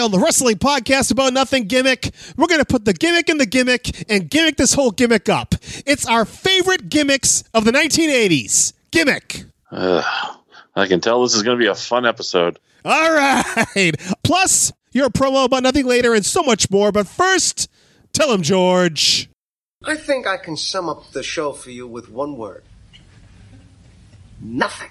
[0.00, 3.46] on the wrestling podcast about nothing gimmick, we're going to put the gimmick in the
[3.46, 5.54] gimmick and gimmick this whole gimmick up.
[5.86, 8.72] It's our favorite gimmicks of the 1980s.
[8.90, 9.44] Gimmick.
[9.70, 10.36] Ugh.
[10.74, 12.58] I can tell this is going to be a fun episode.
[12.84, 13.94] All right.
[14.24, 16.90] Plus, your promo about nothing later and so much more.
[16.92, 17.68] But first,
[18.12, 19.28] tell him, George.
[19.84, 22.64] I think I can sum up the show for you with one word
[24.40, 24.90] nothing.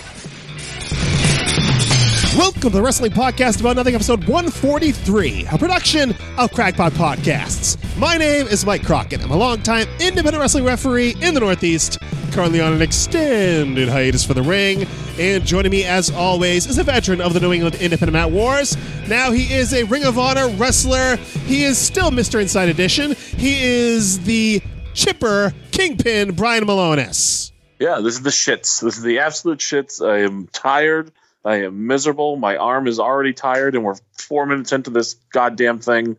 [2.37, 7.77] Welcome to the Wrestling Podcast About Nothing, episode 143, a production of Crackpot Podcasts.
[7.97, 9.21] My name is Mike Crockett.
[9.21, 11.97] I'm a longtime independent wrestling referee in the Northeast,
[12.31, 14.87] currently on an extended hiatus for the ring.
[15.19, 18.77] And joining me, as always, is a veteran of the New England Independent Mat Wars.
[19.09, 21.17] Now he is a Ring of Honor wrestler.
[21.17, 22.41] He is still Mr.
[22.41, 23.13] Inside Edition.
[23.13, 24.61] He is the
[24.93, 27.51] chipper kingpin, Brian Milonas.
[27.77, 28.81] Yeah, this is the shits.
[28.81, 30.01] This is the absolute shits.
[30.01, 31.11] I am tired.
[31.43, 32.35] I am miserable.
[32.35, 36.17] My arm is already tired, and we're four minutes into this goddamn thing.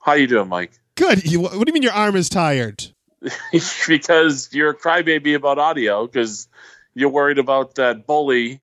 [0.00, 0.72] How you doing, Mike?
[0.96, 1.24] Good.
[1.24, 2.84] You, what do you mean your arm is tired?
[3.88, 6.48] because you're a crybaby about audio because
[6.94, 8.60] you're worried about that bully,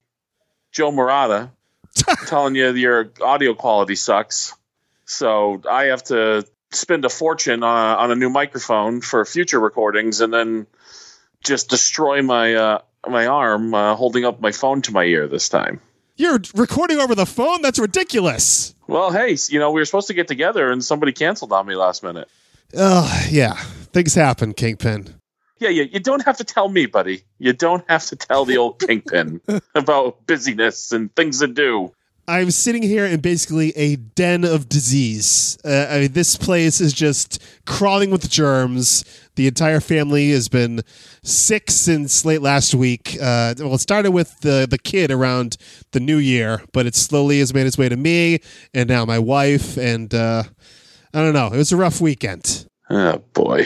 [0.72, 1.52] Joe Murata,
[2.28, 4.54] telling you your audio quality sucks.
[5.06, 9.60] So I have to spend a fortune on a, on a new microphone for future
[9.60, 10.68] recordings, and then
[11.44, 15.50] just destroy my uh, my arm uh, holding up my phone to my ear this
[15.50, 15.82] time.
[16.18, 17.62] You're recording over the phone?
[17.62, 18.76] That's ridiculous.
[18.88, 21.76] Well, hey, you know we were supposed to get together, and somebody canceled on me
[21.76, 22.28] last minute.
[22.76, 23.54] Oh, yeah.
[23.94, 25.16] Things happen, Kingpin.
[25.60, 25.84] Yeah, yeah.
[25.92, 27.24] You don't have to tell me, buddy.
[27.38, 29.42] You don't have to tell the old kingpin
[29.76, 31.94] about busyness and things to do.
[32.28, 35.58] I'm sitting here in basically a den of disease.
[35.66, 39.04] Uh, I mean, this place is just crawling with germs.
[39.40, 40.82] The entire family has been
[41.24, 43.16] sick since late last week.
[43.22, 45.56] Uh, well, it started with the the kid around
[45.94, 48.40] the new year, but it slowly has made its way to me
[48.74, 49.78] and now my wife.
[49.78, 50.44] And uh,
[51.14, 51.48] I don't know.
[51.48, 52.68] It was a rough weekend.
[52.90, 53.66] Oh boy.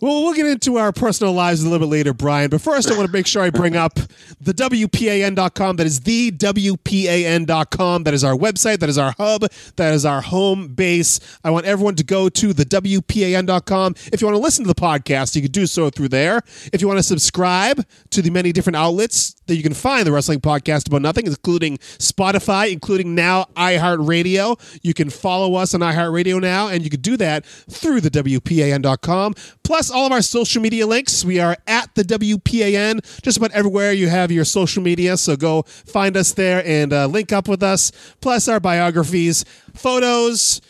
[0.00, 2.50] Well, we'll get into our personal lives a little bit later, Brian.
[2.50, 3.94] But first, I want to make sure I bring up
[4.40, 5.74] the WPAN.com.
[5.74, 8.04] That is the WPAN.com.
[8.04, 8.78] That is our website.
[8.78, 9.46] That is our hub.
[9.74, 11.18] That is our home base.
[11.42, 13.96] I want everyone to go to the WPAN.com.
[14.12, 16.42] If you want to listen to the podcast, you can do so through there.
[16.72, 20.12] If you want to subscribe to the many different outlets that you can find the
[20.12, 26.40] Wrestling Podcast About Nothing, including Spotify, including now iHeartRadio, you can follow us on iHeartRadio
[26.40, 29.34] now, and you can do that through the WPAN.com.
[29.64, 31.24] Plus, all of our social media links.
[31.24, 35.16] We are at the WPAN, just about everywhere you have your social media.
[35.16, 37.92] So go find us there and uh, link up with us.
[38.20, 39.44] Plus, our biographies,
[39.74, 40.60] photos,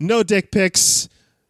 [0.00, 1.08] no dick pics,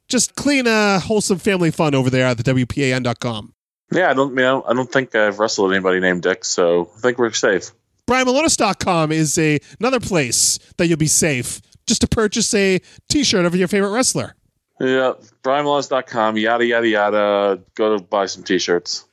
[0.09, 3.55] just clean, uh, wholesome family fun over there at the WPAN.com.
[3.93, 4.31] Yeah, I don't.
[4.31, 7.71] You know, I don't think I've wrestled anybody named Dick, so I think we're safe.
[8.07, 13.55] BrianMilonas.com is a, another place that you'll be safe just to purchase a t-shirt of
[13.55, 14.35] your favorite wrestler.
[14.81, 17.61] Yeah, BrianMilonas.com, yada yada yada.
[17.75, 19.05] Go to buy some t-shirts.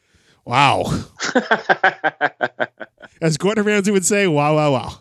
[0.46, 0.94] Wow.
[3.22, 5.00] As Gordon Ramsay would say, wow, wow, wow.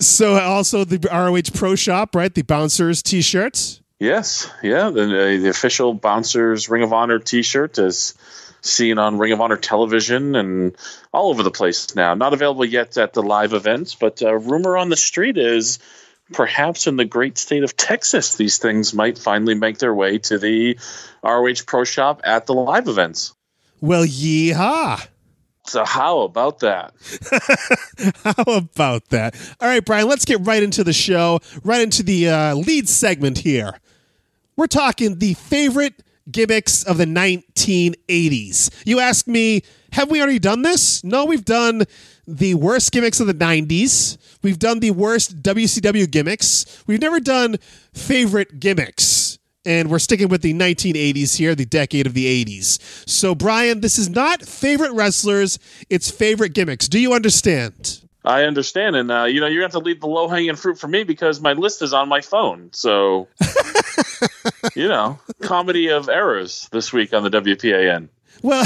[0.00, 2.32] so also the ROH Pro Shop, right?
[2.32, 3.80] The Bouncers t-shirts.
[3.98, 4.90] Yes, yeah.
[4.90, 8.14] The, uh, the official Bouncers Ring of Honor T-shirt is
[8.60, 10.76] seen on Ring of Honor television and
[11.12, 12.14] all over the place now.
[12.14, 15.78] Not available yet at the live events, but uh, rumor on the street is
[16.32, 20.38] perhaps in the great state of Texas, these things might finally make their way to
[20.38, 20.78] the
[21.22, 23.34] ROH Pro Shop at the live events.
[23.80, 25.06] Well, yeehaw.
[25.66, 26.92] So how about that?
[28.22, 29.34] How about that?
[29.60, 33.38] All right, Brian, let's get right into the show, right into the uh, lead segment
[33.38, 33.80] here.
[34.56, 38.82] We're talking the favorite gimmicks of the 1980s.
[38.84, 39.62] You ask me,
[39.92, 41.02] have we already done this?
[41.02, 41.84] No, we've done
[42.26, 44.18] the worst gimmicks of the 90s.
[44.42, 46.82] We've done the worst WCW gimmicks.
[46.86, 47.56] We've never done
[47.92, 49.38] favorite gimmicks.
[49.66, 53.08] And we're sticking with the 1980s here, the decade of the 80s.
[53.08, 56.86] So, Brian, this is not favorite wrestlers, it's favorite gimmicks.
[56.86, 58.00] Do you understand?
[58.26, 60.56] I understand, and uh, you know you're going to have to leave the low hanging
[60.56, 62.70] fruit for me because my list is on my phone.
[62.72, 63.28] So,
[64.74, 68.08] you know, comedy of errors this week on the WPAN.
[68.44, 68.62] Well,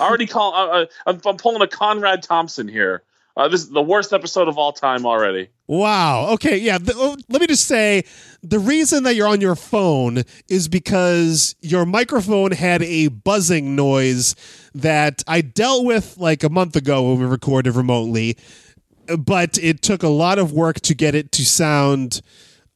[0.00, 0.52] already call.
[0.52, 3.04] Uh, uh, I'm, I'm pulling a Conrad Thompson here.
[3.36, 5.48] Uh, this is the worst episode of all time already.
[5.68, 6.30] Wow.
[6.30, 6.56] Okay.
[6.56, 6.78] Yeah.
[6.78, 8.02] The, oh, let me just say
[8.42, 14.34] the reason that you're on your phone is because your microphone had a buzzing noise
[14.74, 18.36] that I dealt with like a month ago when we recorded remotely,
[19.16, 22.22] but it took a lot of work to get it to sound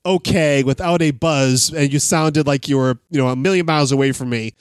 [0.07, 3.91] okay without a buzz and you sounded like you were, you know, a million miles
[3.91, 4.55] away from me.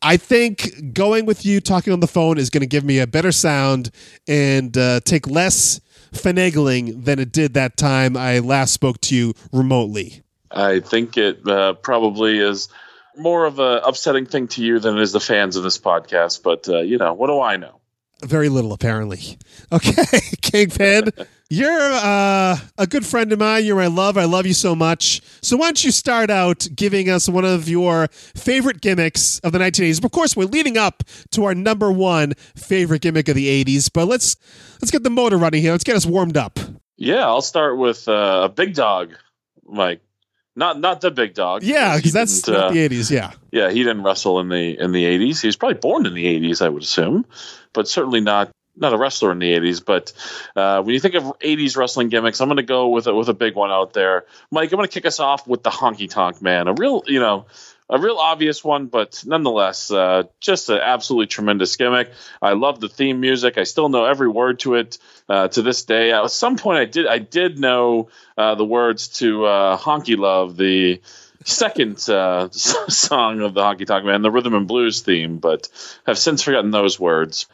[0.00, 3.06] I think going with you talking on the phone is going to give me a
[3.06, 3.90] better sound
[4.26, 5.80] and uh, take less
[6.12, 10.22] finagling than it did that time I last spoke to you remotely.
[10.50, 12.68] I think it uh, probably is
[13.16, 16.42] more of a upsetting thing to you than it is the fans of this podcast.
[16.42, 17.80] But uh, you know, what do I know?
[18.24, 19.38] Very little, apparently.
[19.70, 21.10] Okay, Kingpin,
[21.50, 23.64] you're uh, a good friend of mine.
[23.64, 24.18] You're my love.
[24.18, 25.22] I love you so much.
[25.40, 29.58] So why don't you start out giving us one of your favorite gimmicks of the
[29.58, 30.04] 1980s?
[30.04, 33.90] Of course, we're leading up to our number one favorite gimmick of the 80s.
[33.92, 34.36] But let's
[34.82, 35.72] let's get the motor running here.
[35.72, 36.58] Let's get us warmed up.
[36.96, 39.14] Yeah, I'll start with uh, a big dog,
[39.66, 40.00] Mike.
[40.54, 41.62] Not not the big dog.
[41.62, 43.10] Yeah, because that's uh, the 80s.
[43.10, 43.32] Yeah.
[43.52, 45.40] Yeah, he didn't wrestle in the in the 80s.
[45.40, 47.24] He was probably born in the 80s, I would assume,
[47.72, 49.84] but certainly not not a wrestler in the 80s.
[49.84, 50.12] But
[50.56, 53.28] uh, when you think of 80s wrestling gimmicks, I'm going to go with a, with
[53.28, 54.24] a big one out there.
[54.50, 57.20] Mike, I'm going to kick us off with the Honky Tonk Man, a real you
[57.20, 57.46] know
[57.90, 62.10] a real obvious one, but nonetheless, uh, just an absolutely tremendous gimmick.
[62.42, 63.56] I love the theme music.
[63.56, 64.98] I still know every word to it
[65.28, 66.12] uh, to this day.
[66.12, 70.56] At some point, I did I did know uh, the words to uh, "Honky Love,"
[70.56, 71.00] the
[71.44, 75.68] second uh, song of the Honky Tonk Man, the rhythm and blues theme, but
[76.06, 77.46] have since forgotten those words.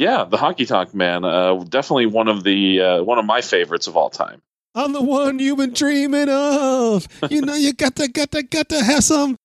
[0.00, 3.86] Yeah, the Honky Tonk Man, uh, definitely one of the uh, one of my favorites
[3.86, 4.40] of all time.
[4.74, 7.06] I'm the one you've been dreaming of.
[7.28, 9.36] You know you got to, got to, got to have some.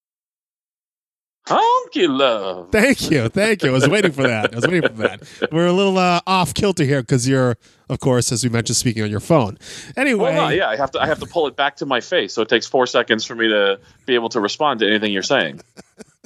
[1.45, 2.71] Honky Love.
[2.71, 3.69] Thank you, thank you.
[3.71, 4.53] I was waiting for that.
[4.53, 5.51] I was waiting for that.
[5.51, 7.57] We're a little uh, off kilter here because you're,
[7.89, 9.57] of course, as we mentioned, speaking on your phone.
[9.97, 12.31] Anyway, Well, yeah, I have to I have to pull it back to my face,
[12.31, 15.21] so it takes four seconds for me to be able to respond to anything you're
[15.21, 15.59] saying.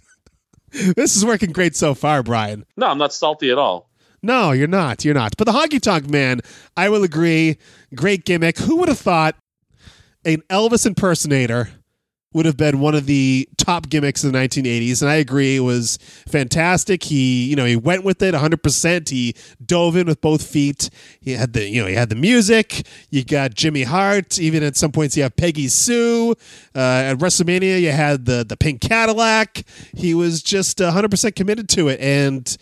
[0.96, 2.64] this is working great so far, Brian.
[2.78, 3.89] No, I'm not salty at all.
[4.22, 5.06] No, you're not.
[5.06, 5.38] You're not.
[5.38, 6.42] But the Honky Tonk Man,
[6.76, 7.58] I will agree,
[7.96, 8.58] great gimmick.
[8.60, 9.36] Who would have thought
[10.26, 11.70] an Elvis impersonator
[12.32, 15.02] would have been one of the top gimmicks in the 1980s?
[15.02, 17.04] And I agree, it was fantastic.
[17.04, 19.10] He, you know, he went with it 100%.
[19.10, 19.36] He
[19.66, 20.90] dove in with both feet.
[21.22, 22.86] He had the, you know, he had the music.
[23.10, 24.38] You got Jimmy Hart.
[24.38, 26.36] Even at some points, you have Peggy Sue.
[26.76, 29.64] Uh, at WrestleMania, you had the the pink Cadillac.
[29.96, 32.58] He was just 100% committed to it, and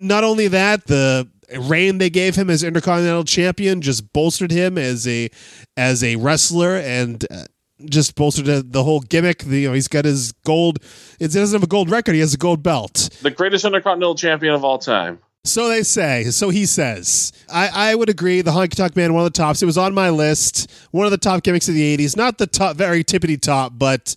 [0.00, 5.06] not only that, the reign they gave him as Intercontinental Champion just bolstered him as
[5.06, 5.30] a
[5.76, 7.24] as a wrestler and.
[7.30, 7.44] Uh,
[7.86, 9.38] just bolstered the, the whole gimmick.
[9.38, 10.80] The, you know, he's got his gold.
[11.18, 12.12] It doesn't have a gold record.
[12.12, 13.08] He has a gold belt.
[13.22, 15.18] The greatest Intercontinental Champion of all time.
[15.44, 16.24] So they say.
[16.24, 17.32] So he says.
[17.50, 18.42] I, I would agree.
[18.42, 19.62] The Honky Tonk Man, one of the tops.
[19.62, 20.70] It was on my list.
[20.90, 22.16] One of the top gimmicks of the '80s.
[22.16, 24.14] Not the top, very tippity top, but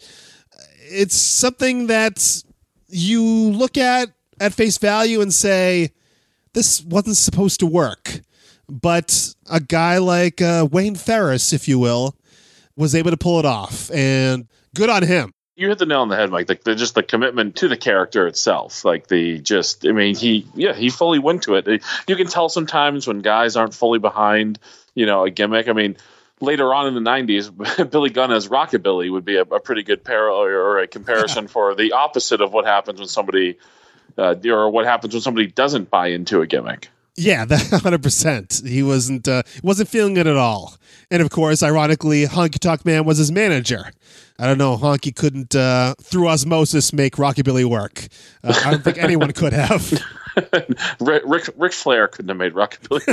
[0.81, 2.43] it's something that
[2.87, 4.09] you look at
[4.39, 5.91] at face value and say,
[6.53, 8.21] this wasn't supposed to work.
[8.69, 12.15] But a guy like uh, Wayne Farris, if you will,
[12.75, 15.33] was able to pull it off, and good on him.
[15.55, 16.47] You hit the nail on the head, Mike.
[16.47, 19.85] The, the, just the commitment to the character itself, like the just.
[19.85, 21.83] I mean, he yeah, he fully went to it.
[22.07, 24.57] You can tell sometimes when guys aren't fully behind,
[24.95, 25.67] you know, a gimmick.
[25.67, 25.97] I mean,
[26.39, 30.03] later on in the '90s, Billy Gunn as Rockabilly would be a, a pretty good
[30.03, 33.59] parallel or a comparison for the opposite of what happens when somebody,
[34.17, 36.89] uh, or what happens when somebody doesn't buy into a gimmick.
[37.15, 38.61] Yeah, that hundred percent.
[38.65, 40.75] He wasn't uh, wasn't feeling it at all.
[41.11, 43.91] And of course, ironically, Honky Tonk Man was his manager.
[44.39, 48.07] I don't know, Honky couldn't uh, through osmosis make Rockabilly work.
[48.43, 49.91] Uh, I don't think anyone could have.
[50.99, 53.07] Ric, Ric, Flair couldn't have made Rockabilly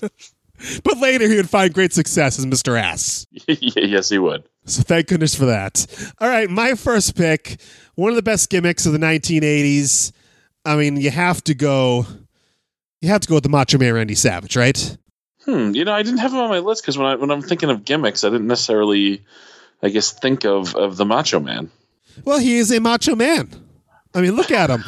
[0.00, 0.12] work.
[0.84, 2.78] but later, he would find great success as Mr.
[2.80, 3.26] Ass.
[3.46, 4.44] yes, he would.
[4.64, 5.86] So thank goodness for that.
[6.20, 7.60] All right, my first pick,
[7.94, 10.12] one of the best gimmicks of the 1980s.
[10.64, 12.06] I mean, you have to go.
[13.00, 14.98] You have to go with the Macho Man Randy Savage, right?
[15.44, 15.72] Hmm.
[15.74, 17.70] You know, I didn't have him on my list because when I when I'm thinking
[17.70, 19.24] of gimmicks, I didn't necessarily,
[19.82, 21.70] I guess, think of of the Macho Man.
[22.24, 23.50] Well, he is a macho man.
[24.14, 24.84] I mean, look at him.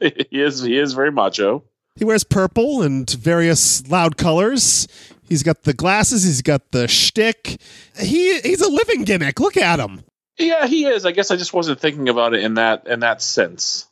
[0.30, 1.64] he is he is very macho.
[1.96, 4.88] He wears purple and various loud colors.
[5.28, 6.24] He's got the glasses.
[6.24, 7.60] He's got the shtick.
[7.98, 9.40] He he's a living gimmick.
[9.40, 10.02] Look at him.
[10.38, 11.04] Yeah, he is.
[11.04, 13.86] I guess I just wasn't thinking about it in that in that sense.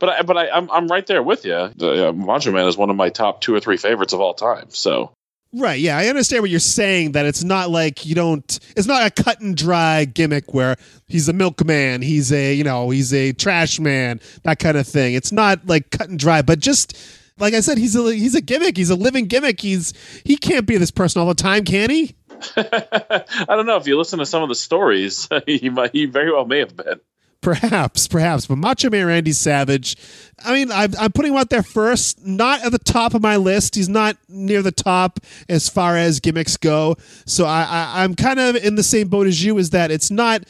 [0.00, 1.70] But I, but I, I'm I'm right there with you.
[1.76, 4.34] The, uh, Macho Man is one of my top two or three favorites of all
[4.34, 4.66] time.
[4.70, 5.12] So
[5.52, 5.80] Right.
[5.80, 7.12] Yeah, I understand what you're saying.
[7.12, 8.60] That it's not like you don't.
[8.76, 10.76] It's not a cut and dry gimmick where
[11.06, 15.14] he's a milkman, he's a you know he's a trash man, that kind of thing.
[15.14, 16.98] It's not like cut and dry, but just
[17.38, 18.76] Like I said, he's a he's a gimmick.
[18.76, 19.60] He's a living gimmick.
[19.60, 22.14] He's he can't be this person all the time, can he?
[22.56, 26.32] I don't know if you listen to some of the stories, he might he very
[26.32, 27.00] well may have been.
[27.40, 29.96] Perhaps, perhaps, but Macho Man Randy Savage.
[30.44, 33.36] I mean, I'm, I'm putting him out there first, not at the top of my
[33.36, 33.76] list.
[33.76, 36.96] He's not near the top as far as gimmicks go.
[37.26, 39.56] So I, I I'm kind of in the same boat as you.
[39.58, 40.42] Is that it's not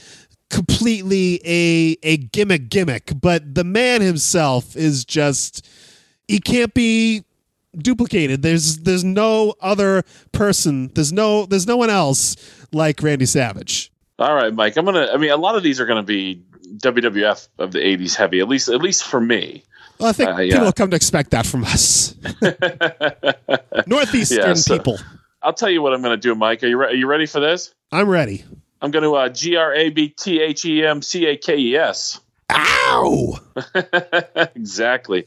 [0.49, 5.69] completely a a gimmick gimmick, but the man himself is just
[6.29, 7.25] he can't be
[7.77, 8.43] duplicated.
[8.43, 10.89] There's there's no other person.
[10.95, 12.37] There's no there's no one else
[12.73, 13.91] like Randy Savage.
[14.19, 14.77] All right, Mike.
[14.77, 15.09] I'm gonna.
[15.13, 16.43] I mean, a lot of these are gonna be
[16.77, 18.41] WWF of the '80s heavy.
[18.41, 19.65] At least, at least for me.
[19.99, 20.65] Well, I think Uh, people yeah.
[20.65, 22.15] have come to expect that from us,
[23.87, 24.99] northeastern Yeah, so- people.
[25.43, 26.63] I'll tell you what I'm gonna do, Mike.
[26.65, 27.73] Are you re- are you ready for this?
[27.93, 28.45] I'm ready.
[28.83, 31.77] I'm gonna uh, G R A B T H E M C A K E
[31.77, 32.21] S.
[32.51, 33.39] Ow!
[34.55, 35.27] exactly.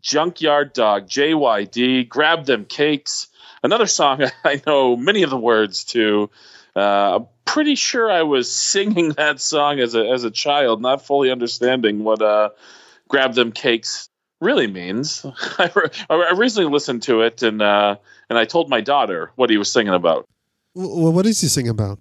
[0.00, 3.28] Junkyard Dog, JYD, Grab Them Cakes.
[3.62, 6.30] Another song I know many of the words to.
[6.74, 11.04] Uh, I'm pretty sure I was singing that song as a as a child, not
[11.04, 12.50] fully understanding what uh,
[13.08, 14.08] "Grab Them Cakes"
[14.40, 15.24] really means.
[15.58, 17.96] I, re- I recently listened to it, and uh,
[18.30, 20.26] and I told my daughter what he was singing about.
[20.74, 21.98] Well, what is he singing about?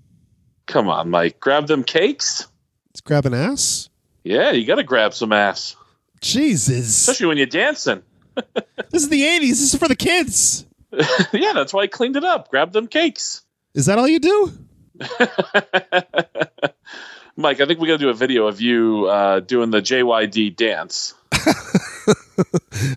[0.67, 2.47] Come on, Mike, grab them cakes.
[2.91, 3.89] It's grab an ass.
[4.23, 5.75] Yeah, you got to grab some ass,
[6.19, 8.03] Jesus, especially when you're dancing.
[8.35, 9.49] this is the '80s.
[9.49, 10.65] This is for the kids.
[11.33, 12.49] yeah, that's why I cleaned it up.
[12.49, 13.43] Grab them cakes.
[13.73, 14.51] Is that all you do?
[17.37, 20.55] Mike, I think we got to do a video of you uh, doing the JYD
[20.55, 21.15] dance.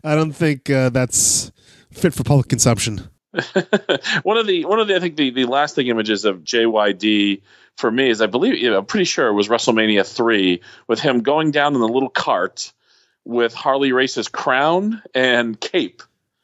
[0.03, 1.53] I don't think uh, that's
[1.93, 3.09] fit for public consumption.
[4.23, 7.43] one of the one of the I think the, the lasting images of JYD
[7.77, 11.01] for me is I believe you know, I'm pretty sure it was WrestleMania three with
[11.01, 12.73] him going down in the little cart
[13.25, 16.03] with Harley Race's crown and cape.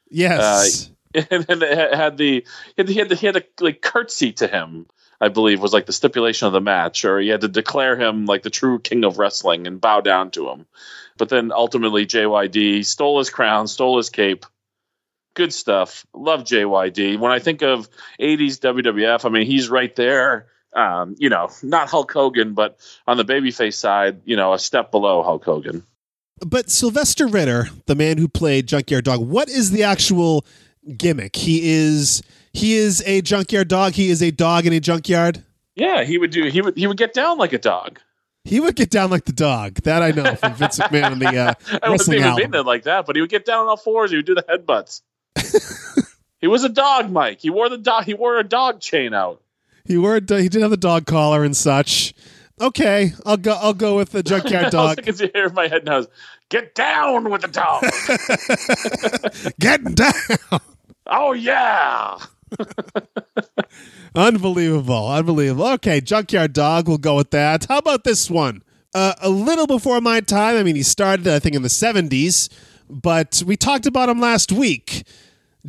[0.09, 0.89] Yes.
[0.89, 0.91] Uh,
[1.31, 4.47] and then it had the he had, he had, he had a like curtsy to
[4.47, 4.85] him
[5.19, 8.25] i believe was like the stipulation of the match or he had to declare him
[8.25, 10.65] like the true king of wrestling and bow down to him
[11.17, 14.45] but then ultimately jyd stole his crown stole his cape
[15.33, 17.87] good stuff love jyd when i think of
[18.19, 23.17] 80s wwf i mean he's right there um, you know not hulk hogan but on
[23.17, 25.83] the babyface side you know a step below hulk hogan
[26.45, 30.43] But Sylvester Ritter, the man who played Junkyard Dog, what is the actual
[30.97, 31.35] gimmick?
[31.35, 32.23] He is
[32.53, 33.93] he is a junkyard dog.
[33.93, 35.43] He is a dog in a junkyard.
[35.75, 37.99] yeah he would do he would he would get down like a dog
[38.43, 39.75] He would get down like the dog.
[39.83, 42.65] That I know from Vince McMahon on the uh, I wasn't wrestling even album.
[42.65, 44.09] like that, but he would get down on all fours.
[44.11, 45.01] He would do the headbutts.
[46.41, 47.39] he was a dog, Mike.
[47.41, 48.05] He wore the dog.
[48.05, 49.41] He wore a dog chain out.
[49.85, 52.13] He wore a, he did have the dog collar and such.
[52.59, 53.53] Okay, I'll go.
[53.53, 55.03] I'll go with the junkyard I dog.
[55.03, 56.05] can see here in my head now.
[56.49, 57.81] Get down with the dog.
[59.59, 60.59] Get down.
[61.07, 62.17] oh yeah.
[64.15, 65.07] Unbelievable.
[65.07, 65.65] Unbelievable.
[65.67, 67.65] Okay, Junkyard Dog, we'll go with that.
[67.69, 68.61] How about this one?
[68.93, 70.57] Uh, a little before my time.
[70.57, 72.49] I mean, he started, I think, in the 70s,
[72.91, 75.03] but we talked about him last week.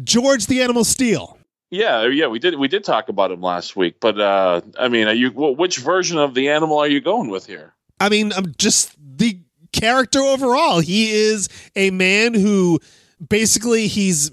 [0.02, 1.38] George the Animal Steele.
[1.70, 2.58] Yeah, yeah, we did.
[2.58, 5.30] We did talk about him last week, but uh, I mean, are you?
[5.30, 7.72] Which version of the animal are you going with here?
[7.98, 9.40] I mean, I'm just the
[9.72, 10.80] character overall.
[10.80, 12.78] He is a man who
[13.26, 14.30] basically he's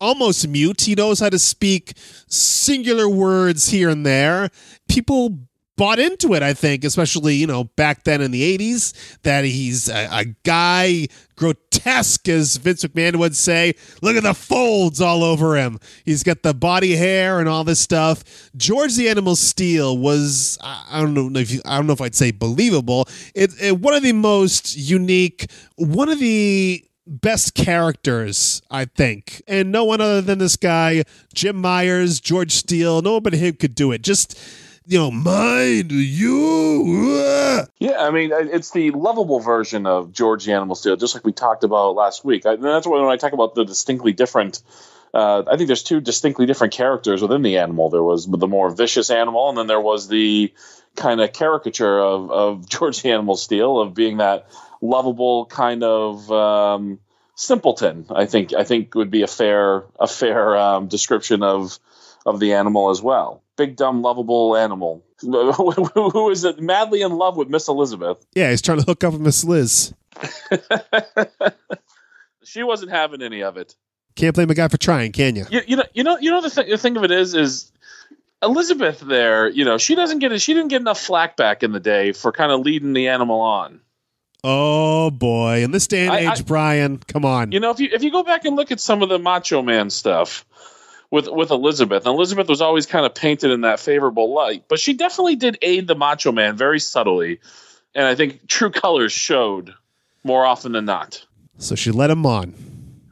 [0.00, 0.82] almost mute.
[0.82, 1.94] He knows how to speak
[2.28, 4.50] singular words here and there.
[4.88, 5.45] People
[5.76, 9.88] bought into it, I think, especially, you know, back then in the 80s, that he's
[9.88, 13.74] a, a guy grotesque, as Vince McMahon would say.
[14.00, 15.78] Look at the folds all over him.
[16.04, 18.50] He's got the body hair and all this stuff.
[18.56, 22.14] George the Animal Steele was, I don't know if you, I don't know if I'd
[22.14, 23.06] say believable.
[23.34, 29.42] It, it one of the most unique, one of the best characters, I think.
[29.46, 31.04] And no one other than this guy,
[31.34, 34.02] Jim Myers, George Steele, no one but him could do it.
[34.02, 34.38] Just,
[34.86, 37.18] you know, mind you.
[37.20, 41.24] uh, Yeah, I mean, it's the lovable version of George the Animal Steele, just like
[41.24, 42.46] we talked about last week.
[42.46, 44.62] I, that's why when I talk about the distinctly different,
[45.12, 47.90] uh, I think there's two distinctly different characters within the animal.
[47.90, 50.52] There was the more vicious animal, and then there was the
[50.94, 54.48] kind of caricature of, of George the Animal Steele of being that
[54.80, 57.00] lovable kind of um,
[57.34, 58.06] simpleton.
[58.10, 61.78] I think I think would be a fair a fair um, description of
[62.26, 63.42] of the animal as well.
[63.56, 68.24] Big dumb lovable animal who is it madly in love with Miss Elizabeth.
[68.34, 69.94] Yeah, he's trying to hook up with Miss Liz.
[72.44, 73.74] she wasn't having any of it.
[74.14, 75.46] Can't blame a guy for trying, can you?
[75.50, 76.42] You, you know, you know, you know.
[76.42, 77.70] The, th- the thing of it is, is
[78.42, 79.48] Elizabeth there.
[79.48, 80.40] You know, she doesn't get it.
[80.40, 83.40] She didn't get enough flack back in the day for kind of leading the animal
[83.40, 83.80] on.
[84.44, 85.62] Oh boy!
[85.62, 87.52] In this day and I- age, I- Brian, come on.
[87.52, 89.62] You know, if you if you go back and look at some of the Macho
[89.62, 90.44] Man stuff
[91.10, 94.78] with with Elizabeth, and Elizabeth was always kind of painted in that favorable light, but
[94.80, 97.40] she definitely did aid the Macho Man very subtly,
[97.94, 99.74] and I think true colors showed
[100.24, 101.24] more often than not.
[101.58, 102.54] so she let him on,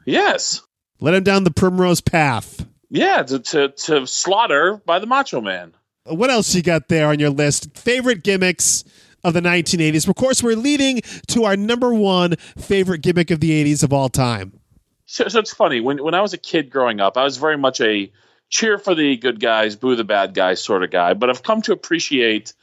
[0.05, 0.61] Yes,
[0.99, 2.65] let him down the primrose path.
[2.89, 5.73] yeah, to to, to slaughter by the Macho Man.
[6.05, 7.75] What else you got there on your list?
[7.77, 8.83] Favorite gimmicks
[9.23, 10.07] of the 1980s.
[10.07, 14.07] Of course, we're leading to our number one favorite gimmick of the 80s of all
[14.09, 14.59] time.
[15.05, 17.57] So, so it's funny when when I was a kid growing up, I was very
[17.57, 18.11] much a
[18.49, 21.13] cheer for the good guys, boo the bad guys sort of guy.
[21.13, 22.53] But I've come to appreciate,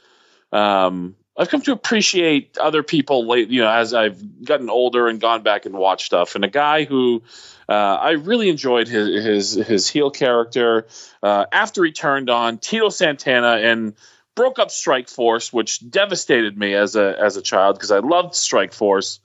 [0.51, 5.19] um, I've come to appreciate other people late, you know, as I've gotten older and
[5.19, 6.35] gone back and watched stuff.
[6.35, 7.23] And a guy who
[7.67, 10.87] uh, I really enjoyed his his his heel character
[11.21, 13.93] uh, after he turned on Tito Santana and
[14.35, 18.35] broke up Strike Force, which devastated me as a as a child because I loved
[18.35, 19.19] Strike Force.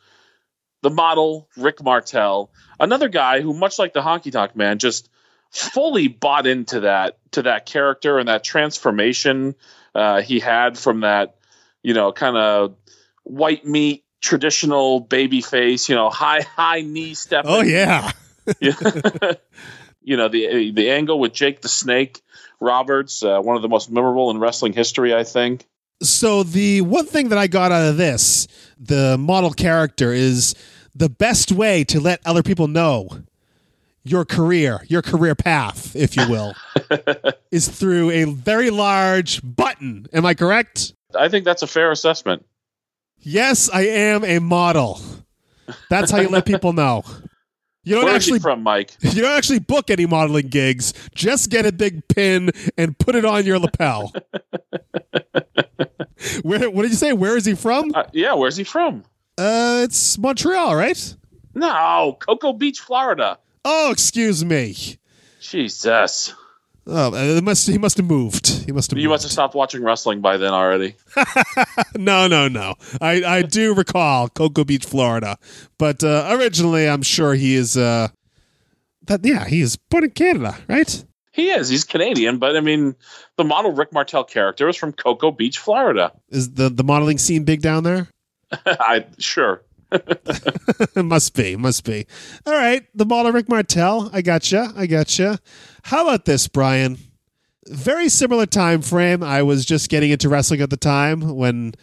[0.81, 5.09] The model Rick Martel, another guy who, much like the Honky Tonk Man, just
[5.51, 9.55] fully bought into that to that character and that transformation
[9.95, 11.37] uh, he had from that,
[11.83, 12.77] you know, kind of
[13.25, 17.45] white meat traditional baby face, you know, high high knee step.
[17.47, 18.13] Oh yeah.
[20.03, 22.21] you know the the angle with Jake the Snake
[22.61, 25.67] Roberts, uh, one of the most memorable in wrestling history, I think.
[26.01, 28.47] So the one thing that I got out of this,
[28.79, 30.55] the model character, is
[30.95, 33.09] the best way to let other people know
[34.05, 36.55] your career, your career path, if you will,
[37.51, 40.07] is through a very large button.
[40.13, 40.95] Am I correct?
[41.19, 42.45] I think that's a fair assessment.
[43.21, 45.01] Yes, I am a model.
[45.91, 47.05] That's how you let people know.
[47.85, 48.93] You don't Where actually from, Mike?
[49.01, 50.93] you don't actually book any modeling gigs.
[51.15, 54.13] Just get a big pin and put it on your lapel.
[56.43, 57.13] Where what did you say?
[57.13, 57.93] Where is he from?
[57.95, 59.05] Uh, yeah, where's he from?
[59.37, 61.17] Uh, it's Montreal, right?
[61.55, 63.39] No, Cocoa Beach, Florida.
[63.65, 64.75] Oh, excuse me.
[65.41, 66.35] Jesus.
[66.91, 68.49] Oh, uh, it must he must have moved.
[68.65, 68.99] He must have.
[68.99, 70.95] You must have stopped watching wrestling by then already.
[71.97, 72.75] No, no, no.
[73.01, 75.37] I I do recall Cocoa Beach, Florida,
[75.79, 77.77] but uh, originally I'm sure he is.
[77.77, 78.09] Uh,
[79.07, 81.05] that yeah, he is born in Canada, right?
[81.39, 81.69] He is.
[81.69, 82.97] He's Canadian, but I mean,
[83.37, 86.11] the model Rick Martel character is from Cocoa Beach, Florida.
[86.31, 88.09] Is the the modeling scene big down there?
[88.67, 89.63] I sure.
[89.93, 92.09] it must be, must be.
[92.45, 94.11] All right, the model Rick Martel.
[94.13, 95.39] I gotcha, I gotcha.
[95.85, 96.99] How about this, Brian?
[97.69, 99.23] Very similar time frame.
[99.23, 101.75] I was just getting into wrestling at the time when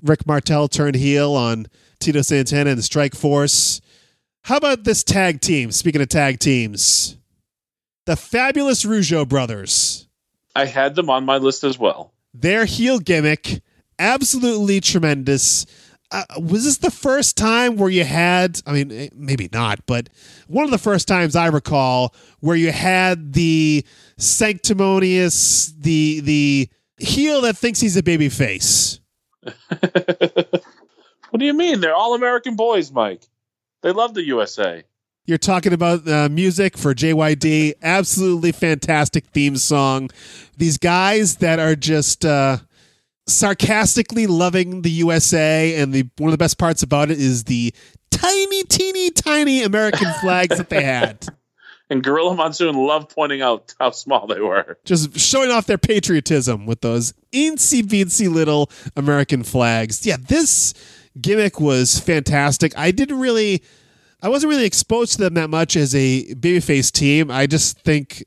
[0.00, 1.66] Rick Martel turned heel on
[1.98, 3.80] Tito Santana and Strike Force.
[4.44, 5.72] How about this tag team?
[5.72, 7.16] Speaking of tag teams,
[8.10, 10.08] the fabulous Rougeau brothers.
[10.56, 12.12] I had them on my list as well.
[12.34, 13.62] Their heel gimmick,
[14.00, 15.64] absolutely tremendous.
[16.10, 20.08] Uh, was this the first time where you had, I mean, eh, maybe not, but
[20.48, 23.86] one of the first times I recall where you had the
[24.18, 26.68] sanctimonious, the the
[26.98, 28.98] heel that thinks he's a baby face.
[31.30, 31.80] What do you mean?
[31.80, 33.22] They're all American boys, Mike.
[33.82, 34.82] They love the USA.
[35.26, 37.74] You're talking about uh, music for JYD.
[37.82, 40.10] Absolutely fantastic theme song.
[40.56, 42.58] These guys that are just uh,
[43.28, 47.72] sarcastically loving the USA, and the one of the best parts about it is the
[48.10, 51.26] tiny, teeny, tiny American flags that they had.
[51.92, 54.78] And Gorilla Monsoon loved pointing out how small they were.
[54.84, 60.06] Just showing off their patriotism with those incy beansy little American flags.
[60.06, 60.72] Yeah, this
[61.20, 62.78] gimmick was fantastic.
[62.78, 63.64] I didn't really,
[64.22, 67.30] I wasn't really exposed to them that much as a babyface team.
[67.30, 68.24] I just think,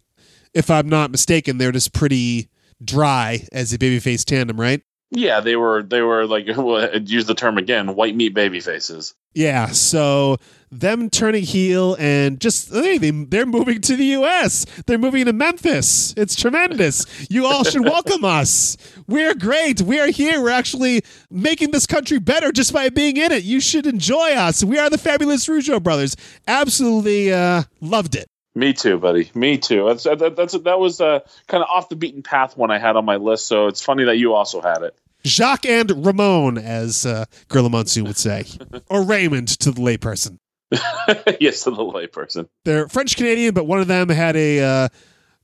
[0.54, 2.50] if I'm not mistaken, they're just pretty
[2.84, 4.82] dry as a babyface tandem, right?
[5.12, 5.84] Yeah, they were.
[5.84, 6.48] They were like
[7.06, 9.14] use the term again, white meat baby faces.
[9.36, 10.38] Yeah, so
[10.80, 14.66] them turning heel and just hey, they, they're moving to the U.S.
[14.86, 16.14] They're moving to Memphis.
[16.18, 17.06] It's tremendous.
[17.30, 18.78] You all should welcome us.
[19.08, 19.82] We're great.
[19.82, 20.42] We are here.
[20.42, 23.44] We're actually making this country better just by being in it.
[23.44, 24.64] You should enjoy us.
[24.64, 26.16] We are the fabulous Rougeau brothers.
[26.48, 28.28] Absolutely uh, loved it.
[28.56, 29.32] Me too, buddy.
[29.34, 29.86] Me too.
[29.88, 32.96] That's that, that's that was uh, kind of off the beaten path one I had
[32.96, 33.48] on my list.
[33.48, 34.96] So it's funny that you also had it.
[35.26, 38.46] Jacques and Ramon, as uh, Gorilla Monsoon would say,
[38.90, 40.38] or Raymond to the layperson.
[41.40, 42.48] yes, to the layperson.
[42.66, 44.90] They're French Canadian, but one of them had a, uh,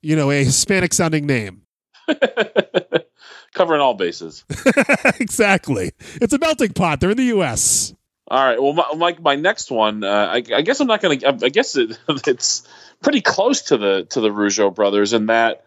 [0.01, 1.63] you know, a Hispanic sounding name.
[3.53, 4.43] Covering all bases.
[5.19, 5.91] exactly.
[6.15, 6.99] It's a melting pot.
[6.99, 7.93] They're in the U.S.
[8.27, 8.61] All right.
[8.61, 10.03] Well, my, my next one.
[10.03, 11.27] Uh, I, I guess I'm not going to.
[11.43, 12.67] I guess it, it's
[13.01, 15.65] pretty close to the to the Rougeau brothers in that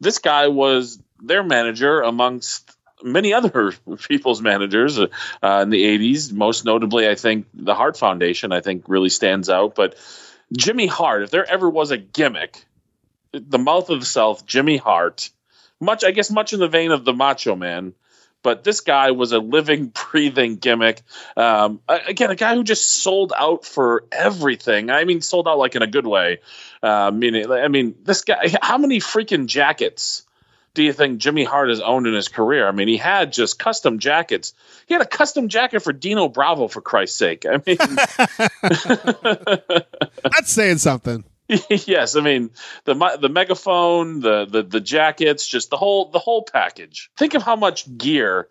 [0.00, 2.70] this guy was their manager amongst
[3.02, 3.72] many other
[4.08, 5.06] people's managers uh,
[5.42, 6.32] in the 80s.
[6.32, 9.74] Most notably, I think the Hart Foundation, I think, really stands out.
[9.74, 9.96] But
[10.56, 12.64] Jimmy Hart, if there ever was a gimmick,
[13.32, 15.30] the mouth of the South, Jimmy Hart,
[15.80, 17.94] much, I guess, much in the vein of the Macho Man.
[18.42, 21.02] But this guy was a living, breathing gimmick.
[21.36, 24.90] Um, again, a guy who just sold out for everything.
[24.90, 26.40] I mean, sold out like in a good way.
[26.82, 28.52] Uh, meaning, I mean, this guy.
[28.60, 30.24] How many freaking jackets
[30.74, 32.66] do you think Jimmy Hart has owned in his career?
[32.66, 34.54] I mean, he had just custom jackets.
[34.86, 37.44] He had a custom jacket for Dino Bravo, for Christ's sake.
[37.46, 37.76] I mean,
[40.22, 41.24] that's saying something.
[41.68, 42.50] yes, I mean
[42.84, 47.10] the the megaphone, the, the the jackets, just the whole the whole package.
[47.16, 48.48] Think of how much gear.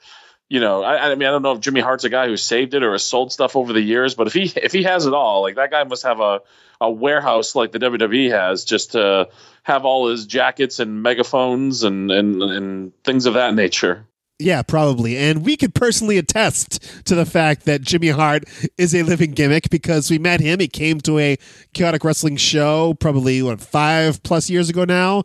[0.52, 2.74] You know, I, I mean, I don't know if Jimmy Hart's a guy who saved
[2.74, 5.14] it or has sold stuff over the years, but if he if he has it
[5.14, 6.42] all, like that guy must have a
[6.82, 9.30] a warehouse like the WWE has just to
[9.64, 14.06] have all his jackets and megaphones and and, and things of that nature.
[14.40, 15.16] Yeah, probably.
[15.16, 18.44] And we could personally attest to the fact that Jimmy Hart
[18.78, 20.60] is a living gimmick because we met him.
[20.60, 21.38] He came to a
[21.74, 25.24] chaotic wrestling show probably, what, five plus years ago now.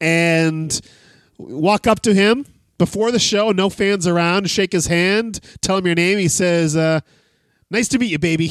[0.00, 0.80] And
[1.36, 2.46] walk up to him
[2.78, 6.18] before the show, no fans around, shake his hand, tell him your name.
[6.18, 7.00] He says, uh,
[7.70, 8.48] Nice to meet you, baby.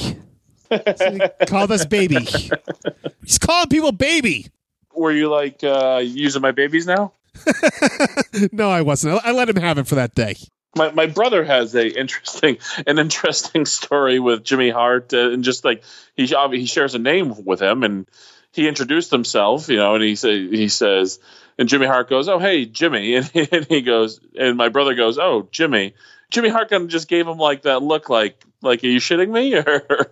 [0.69, 2.27] So call us baby.
[3.23, 4.47] He's calling people baby.
[4.93, 7.13] Were you like uh, using my babies now?
[8.51, 9.23] no, I wasn't.
[9.25, 10.35] I let him have it for that day.
[10.75, 15.65] My, my brother has a interesting an interesting story with Jimmy Hart uh, and just
[15.65, 15.83] like
[16.15, 18.07] he he shares a name with him and
[18.51, 21.19] he introduced himself you know and he say, he says
[21.57, 24.95] and Jimmy Hart goes oh hey Jimmy and he, and he goes and my brother
[24.95, 25.93] goes oh Jimmy
[26.29, 29.29] Jimmy Hart kind of just gave him like that look like like are you shitting
[29.29, 30.11] me or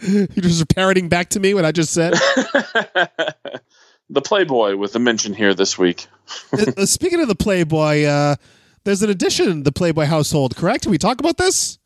[0.34, 2.14] you just parroting back to me what I just said
[4.10, 6.06] the Playboy with a mention here this week.
[6.52, 8.36] uh, speaking of the Playboy, uh,
[8.84, 10.82] there's an addition the Playboy household, correct?
[10.82, 11.78] Can we talk about this?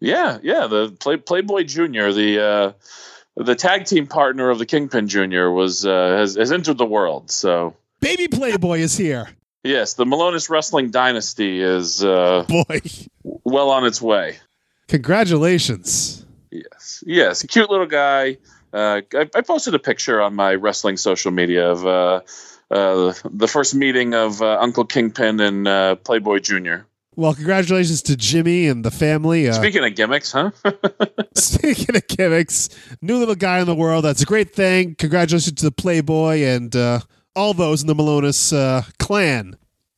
[0.00, 0.66] Yeah, yeah.
[0.66, 2.72] The Play, Playboy Junior, the uh,
[3.36, 7.30] the tag team partner of the Kingpin Junior, was uh, has, has entered the world.
[7.30, 9.28] So, baby Playboy is here.
[9.62, 12.80] Yes, the Milonas Wrestling Dynasty is uh, boy
[13.22, 14.36] well on its way.
[14.88, 16.24] Congratulations.
[16.50, 18.38] Yes, yes, cute little guy.
[18.72, 22.20] Uh, I, I, posted a picture on my wrestling social media of uh,
[22.70, 26.86] uh, the first meeting of uh, Uncle Kingpin and uh, Playboy Junior.
[27.16, 29.48] Well, congratulations to Jimmy and the family.
[29.48, 30.50] Uh, speaking of gimmicks, huh?
[31.34, 32.68] speaking of gimmicks,
[33.00, 34.04] new little guy in the world.
[34.04, 34.96] That's a great thing.
[34.96, 37.00] Congratulations to the Playboy and uh,
[37.36, 39.56] all those in the Milonas uh, clan.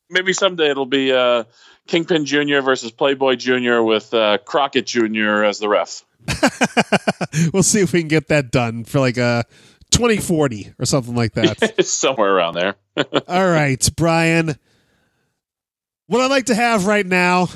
[0.09, 1.45] Maybe someday it'll be uh,
[1.87, 2.61] Kingpin Jr.
[2.61, 3.81] versus Playboy Jr.
[3.81, 4.11] with
[4.45, 5.43] Crockett Jr.
[5.43, 6.03] as the ref.
[7.53, 9.43] we'll see if we can get that done for like a
[9.91, 11.85] 2040 or something like that.
[11.85, 12.75] Somewhere around there.
[13.27, 14.57] All right, Brian.
[16.07, 17.49] What I'd like to have right now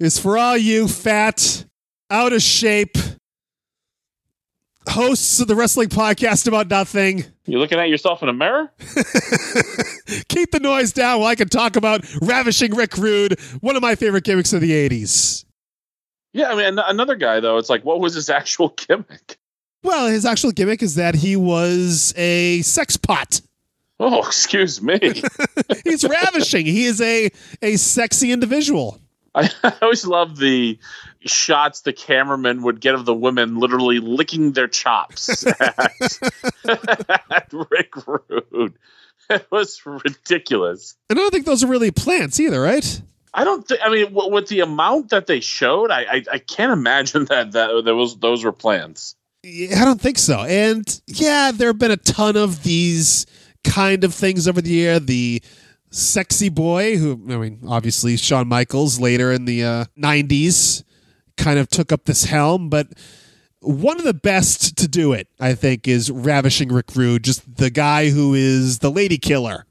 [0.00, 1.64] is for all you fat,
[2.10, 2.98] out of shape
[4.88, 7.24] hosts of the wrestling podcast about nothing.
[7.46, 8.72] You're looking at yourself in a mirror?
[10.28, 13.94] Keep the noise down while I can talk about Ravishing Rick Rude, one of my
[13.94, 15.44] favorite gimmicks of the 80s.
[16.32, 17.58] Yeah, I mean, another guy though.
[17.58, 19.38] It's like, what was his actual gimmick?
[19.84, 23.40] Well, his actual gimmick is that he was a sex pot.
[24.02, 24.98] Oh, excuse me.
[25.84, 26.66] He's ravishing.
[26.66, 27.30] He is a
[27.62, 28.98] a sexy individual.
[29.34, 30.78] I, I always love the
[31.24, 36.18] shots the cameraman would get of the women literally licking their chops at,
[37.30, 38.74] at Rick Rude.
[39.30, 40.96] It was ridiculous.
[41.08, 43.00] And I don't think those are really plants either, right?
[43.32, 43.80] I don't think.
[43.82, 47.52] I mean, w- with the amount that they showed, I, I, I can't imagine that
[47.52, 49.14] that there was those were plans.
[49.44, 50.40] I don't think so.
[50.40, 53.26] And yeah, there have been a ton of these
[53.64, 54.98] kind of things over the year.
[54.98, 55.42] The
[55.90, 60.84] sexy boy, who I mean, obviously Shawn Michaels later in the uh, '90s,
[61.36, 62.88] kind of took up this helm, but.
[63.64, 67.70] One of the best to do it, I think, is Ravishing Rick Rude, just the
[67.70, 69.66] guy who is the lady killer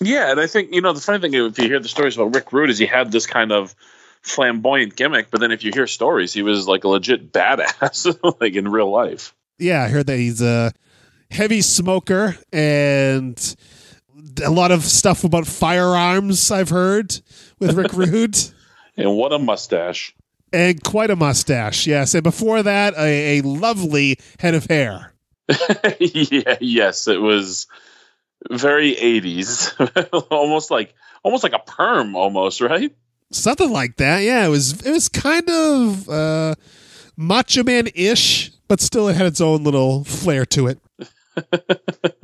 [0.00, 2.34] yeah, and I think you know the funny thing if you hear the stories about
[2.34, 3.74] Rick Rude is he had this kind of
[4.20, 8.54] flamboyant gimmick, but then if you hear stories, he was like a legit badass, like
[8.54, 9.34] in real life.
[9.58, 10.72] Yeah, I heard that he's a
[11.30, 13.56] heavy smoker and
[14.44, 16.50] a lot of stuff about firearms.
[16.50, 17.18] I've heard
[17.58, 18.38] with Rick Rude,
[18.96, 20.14] and what a mustache!
[20.52, 22.14] And quite a mustache, yes.
[22.14, 25.12] And before that, a, a lovely head of hair.
[25.98, 27.66] yeah, yes, it was
[28.50, 32.94] very 80s almost like almost like a perm almost right
[33.32, 36.54] something like that yeah it was it was kind of uh
[37.16, 40.78] macho man ish but still it had its own little flair to it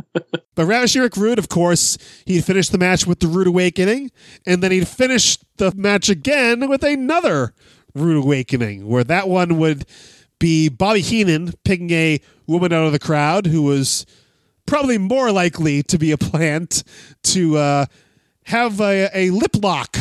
[0.55, 1.97] But Ravishing Rick Rude, of course,
[2.27, 4.11] he'd finish the match with the Rude Awakening,
[4.47, 7.55] and then he'd finish the match again with another
[7.95, 9.87] Rude Awakening, where that one would
[10.39, 14.05] be Bobby Heenan picking a woman out of the crowd who was
[14.67, 16.85] probably more likely to be a plant
[17.23, 17.87] to uh,
[18.45, 19.97] have a, a lip lock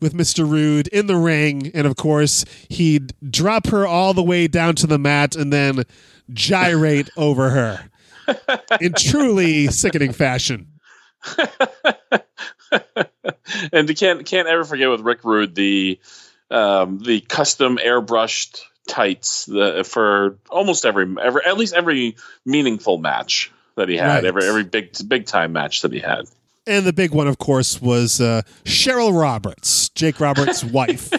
[0.00, 0.48] with Mr.
[0.48, 1.70] Rude in the ring.
[1.74, 5.84] And of course, he'd drop her all the way down to the mat and then
[6.32, 7.90] gyrate over her
[8.80, 10.68] in truly sickening fashion.
[13.72, 15.98] and you can't can't ever forget with Rick Rude the
[16.50, 23.50] um, the custom airbrushed tights the, for almost every every at least every meaningful match
[23.76, 24.24] that he had Right.
[24.24, 26.26] every every big big time match that he had.
[26.66, 31.12] And the big one, of course, was uh, Cheryl Roberts, Jake Roberts' wife.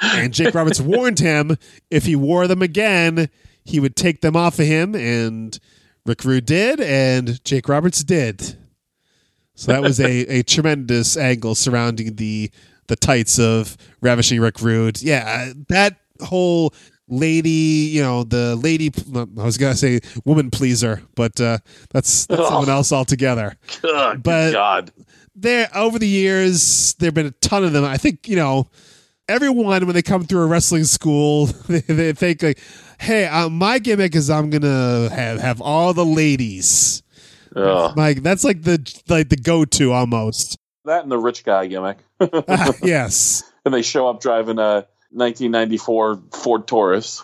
[0.00, 1.56] And Jake Roberts warned him
[1.90, 3.28] if he wore them again,
[3.64, 4.94] he would take them off of him.
[4.94, 5.58] And
[6.06, 8.56] Rick Rude did, and Jake Roberts did.
[9.54, 12.50] So that was a, a tremendous angle surrounding the
[12.86, 15.00] the tights of Ravishing Rick Rude.
[15.00, 16.74] Yeah, that whole
[17.08, 21.58] lady, you know, the lady, I was going to say woman pleaser, but uh,
[21.90, 24.90] that's, that's someone else altogether But- God.
[25.34, 28.68] there over the years there have been a ton of them i think you know
[29.28, 32.58] everyone when they come through a wrestling school they, they think like
[32.98, 37.02] hey uh, my gimmick is i'm gonna have, have all the ladies
[37.56, 37.96] Ugh.
[37.96, 41.98] like that's like the like the go-to almost That and the rich guy gimmick.
[42.82, 47.22] yes and they show up driving a 1994 Ford Taurus.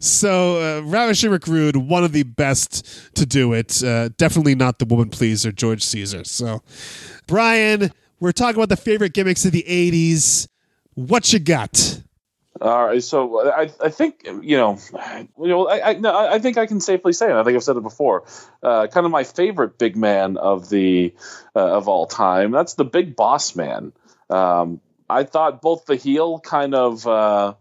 [0.00, 4.78] so uh, ravishing rick rude one of the best to do it uh, definitely not
[4.80, 6.60] the woman pleaser george caesar so
[7.28, 10.48] brian we're talking about the favorite gimmicks of the 80s
[10.94, 12.00] what you got
[12.60, 14.78] All right, so I, I think you know,
[15.38, 17.62] you know, I, I, no, I think I can safely say, and I think I've
[17.62, 18.24] said it before.
[18.62, 21.14] Uh, kind of my favorite big man of the
[21.56, 22.50] uh, of all time.
[22.50, 23.92] That's the Big Boss Man.
[24.28, 27.06] Um, I thought both the heel kind of.
[27.06, 27.54] Uh,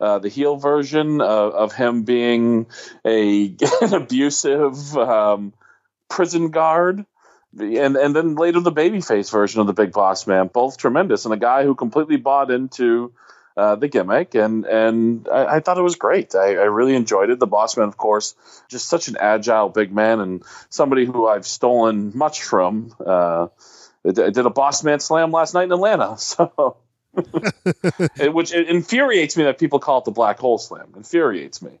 [0.00, 2.66] uh, the heel version of, of him being
[3.04, 5.52] a an abusive um,
[6.08, 7.04] prison guard,
[7.58, 11.34] and and then later the babyface version of the Big Boss Man, both tremendous, and
[11.34, 13.12] a guy who completely bought into
[13.56, 16.34] uh, the gimmick, and and I, I thought it was great.
[16.34, 17.38] I, I really enjoyed it.
[17.38, 18.34] The Boss Man, of course,
[18.68, 22.94] just such an agile big man, and somebody who I've stolen much from.
[23.04, 23.48] Uh,
[24.06, 26.76] I did a Boss Man slam last night in Atlanta, so.
[28.16, 30.92] it, which it infuriates me that people call it the black hole slam.
[30.96, 31.72] Infuriates me.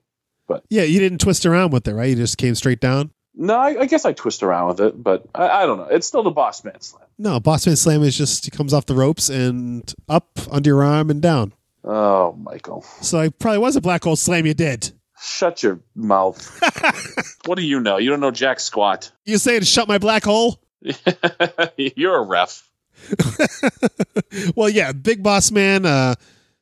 [0.48, 2.10] But yeah, you didn't twist around with it, right?
[2.10, 3.12] You just came straight down.
[3.34, 5.84] No, I, I guess I twist around with it, but I, I don't know.
[5.84, 7.04] It's still the boss man slam.
[7.18, 10.82] No, boss man Slam is just he comes off the ropes and up under your
[10.82, 11.52] arm and down.
[11.84, 14.90] Oh, Michael, So it probably was a black hole slam you did.
[15.22, 16.60] shut your mouth.
[17.46, 17.96] what do you know?
[17.98, 19.10] You don't know jack squat.
[19.24, 20.60] You saying shut my black hole?
[21.76, 22.68] You're a ref.
[24.54, 25.84] Well, yeah, Big Boss Man.
[25.84, 26.14] Uh,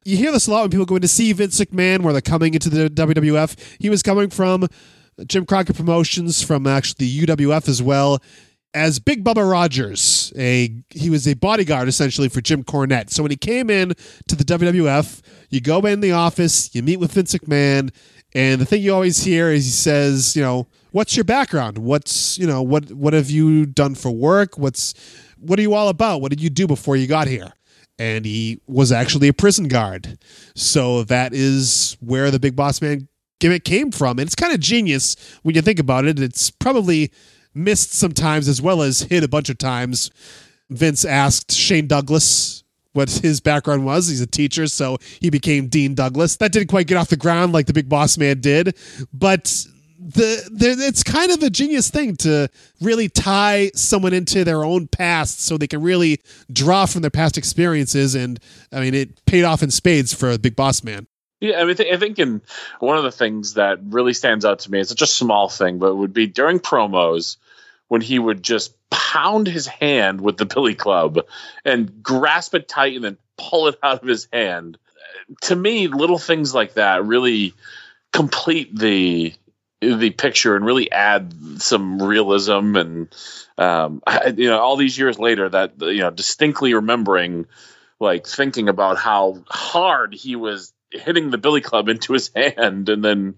[0.04, 2.22] you hear this a lot when people go in to see Vince McMahon, where they're
[2.22, 3.76] coming into the WWF.
[3.78, 4.66] He was coming from
[5.26, 8.20] Jim Crockett Promotions, from actually the UWF as well,
[8.74, 10.32] as Big Bubba Rogers.
[10.36, 13.10] A he was a bodyguard essentially for Jim Cornette.
[13.10, 13.94] So when he came in
[14.28, 17.90] to the WWF, you go in the office, you meet with Vince McMahon,
[18.34, 21.78] and the thing you always hear is he says, you know, what's your background?
[21.78, 24.58] What's you know what what have you done for work?
[24.58, 24.94] What's
[25.38, 26.20] what are you all about?
[26.20, 27.52] What did you do before you got here?
[28.00, 30.18] And he was actually a prison guard.
[30.54, 33.07] So that is where the Big Boss Man
[33.38, 34.18] gimmick came from.
[34.18, 36.18] And it's kind of genius when you think about it.
[36.18, 37.12] It's probably
[37.54, 40.10] missed sometimes as well as hit a bunch of times.
[40.70, 44.08] Vince asked Shane Douglas what his background was.
[44.08, 46.36] He's a teacher, so he became Dean Douglas.
[46.36, 48.76] That didn't quite get off the ground like the Big Boss Man did,
[49.12, 49.66] but
[49.98, 52.48] the, the it's kind of a genius thing to
[52.80, 56.20] really tie someone into their own past so they can really
[56.52, 58.38] draw from their past experiences and
[58.72, 61.08] I mean it paid off in spades for a Big Boss Man.
[61.40, 62.42] Yeah, I mean, I think in
[62.80, 65.78] one of the things that really stands out to me, it's such a small thing,
[65.78, 67.36] but it would be during promos
[67.86, 71.20] when he would just pound his hand with the billy club
[71.64, 74.78] and grasp it tight and then pull it out of his hand.
[75.42, 77.54] To me, little things like that really
[78.12, 79.32] complete the
[79.80, 83.14] the picture and really add some realism and
[83.58, 87.46] um, I, you know all these years later that you know distinctly remembering
[88.00, 93.04] like thinking about how hard he was hitting the billy club into his hand and
[93.04, 93.34] then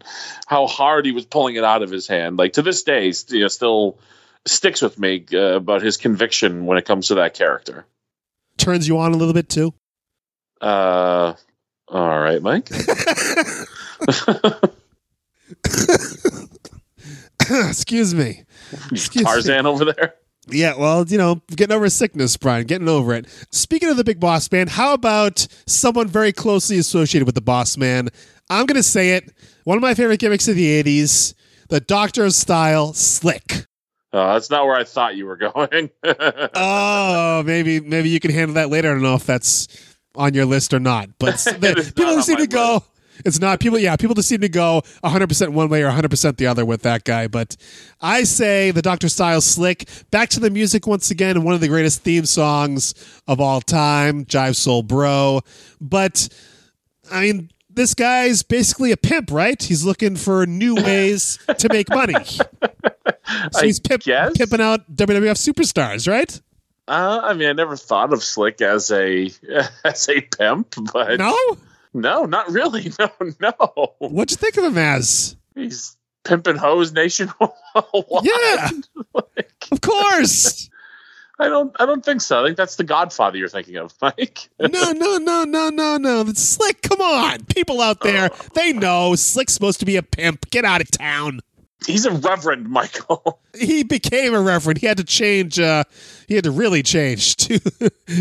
[0.47, 3.41] how hard he was pulling it out of his hand like to this day you
[3.41, 3.99] know still
[4.47, 7.85] sticks with me uh, about his conviction when it comes to that character
[8.57, 9.73] Turns you on a little bit too.
[10.61, 11.35] uh
[11.89, 12.69] all right mike
[17.51, 18.45] Excuse me.
[18.93, 19.23] Excuse me.
[19.25, 20.15] Tarzan over there.
[20.53, 23.27] Yeah, well, you know, getting over sickness, Brian, getting over it.
[23.51, 27.77] Speaking of the big boss man, how about someone very closely associated with the boss
[27.77, 28.09] man?
[28.49, 29.33] I'm going to say it.
[29.65, 31.35] One of my favorite gimmicks of the 80s,
[31.69, 33.67] the Doctor style slick.
[34.13, 35.91] Oh, that's not where I thought you were going.
[36.55, 38.91] Oh, maybe maybe you can handle that later.
[38.91, 39.69] I don't know if that's
[40.17, 41.11] on your list or not.
[41.19, 42.85] But people who seem to go
[43.25, 46.47] it's not people yeah, people just seem to go 100% one way or 100% the
[46.47, 47.57] other with that guy, but
[48.01, 49.09] I say the Dr.
[49.09, 49.89] Style slick.
[50.11, 52.95] Back to the music once again and one of the greatest theme songs
[53.27, 55.41] of all time, Jive Soul Bro.
[55.81, 56.29] But
[57.11, 59.61] I mean this guy's basically a pimp, right?
[59.63, 62.25] He's looking for new ways to make money.
[62.25, 62.43] So
[63.55, 66.41] I he's pimp, pimping out WWF superstars, right?
[66.89, 69.31] Uh, I mean, I never thought of Slick as a
[69.85, 71.37] as a pimp, but No?
[71.93, 72.93] No, not really.
[72.99, 73.95] No, no.
[73.99, 75.37] What'd you think of him as?
[75.55, 77.51] He's pimping hoes nationwide.
[78.23, 78.71] Yeah.
[79.13, 80.69] Like, Of course.
[81.41, 81.75] I don't.
[81.81, 82.43] I don't think so.
[82.43, 84.51] I think that's the Godfather you're thinking of, Mike.
[84.61, 86.23] no, no, no, no, no, no.
[86.23, 86.83] That's Slick.
[86.83, 87.45] Come on.
[87.47, 88.47] People out there, oh.
[88.55, 90.51] they know Slick's supposed to be a pimp.
[90.51, 91.41] Get out of town.
[91.87, 93.41] He's a reverend, Michael.
[93.59, 94.79] He became a reverend.
[94.79, 95.59] He had to change.
[95.59, 95.83] Uh,
[96.29, 97.59] he had to really change to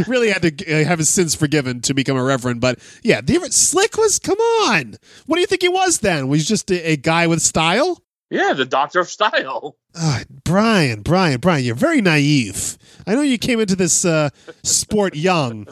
[0.08, 2.62] really had to uh, have his sins forgiven to become a reverend.
[2.62, 4.18] But yeah, the Slick was.
[4.18, 4.96] Come on.
[5.28, 6.30] What do you think he was then?
[6.30, 8.02] Was he just a, a guy with style?
[8.32, 9.78] Yeah, the Doctor of Style.
[9.96, 12.78] Ah, Brian, Brian, Brian, you're very naive.
[13.06, 14.30] I know you came into this uh,
[14.64, 15.68] sport young.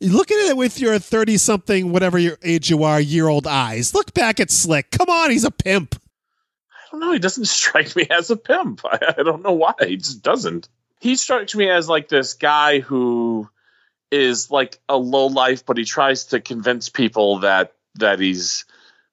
[0.00, 3.92] Look at it with your 30 something, whatever your age you are, year old eyes.
[3.92, 4.90] Look back at Slick.
[4.92, 6.00] Come on, he's a pimp.
[6.90, 7.12] Don't know.
[7.12, 8.82] He doesn't strike me as a pimp.
[8.84, 9.74] I, I don't know why.
[9.80, 10.68] He just doesn't.
[11.00, 13.48] He strikes me as like this guy who
[14.10, 18.64] is like a low life, but he tries to convince people that that he's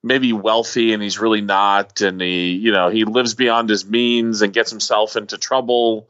[0.03, 4.41] maybe wealthy and he's really not, and he you know he lives beyond his means
[4.41, 6.09] and gets himself into trouble.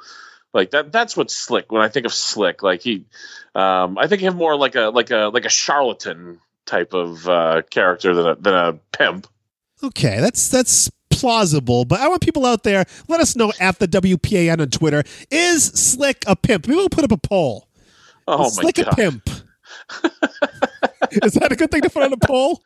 [0.53, 0.91] Like that.
[0.91, 1.71] That's what's slick.
[1.71, 3.06] When I think of slick, like he,
[3.53, 7.62] um, I think him more like a like a like a charlatan type of uh,
[7.69, 9.27] character than a, than a pimp.
[9.84, 13.88] Okay, that's that's plausible, but I want people out there, let us know at the
[13.88, 15.03] WPAN on Twitter.
[15.32, 16.67] Is Slick a pimp?
[16.67, 17.67] Maybe we'll put up a poll.
[18.27, 18.88] Oh is my Slick god!
[18.88, 19.30] a pimp?
[21.23, 22.62] is that a good thing to put on a poll?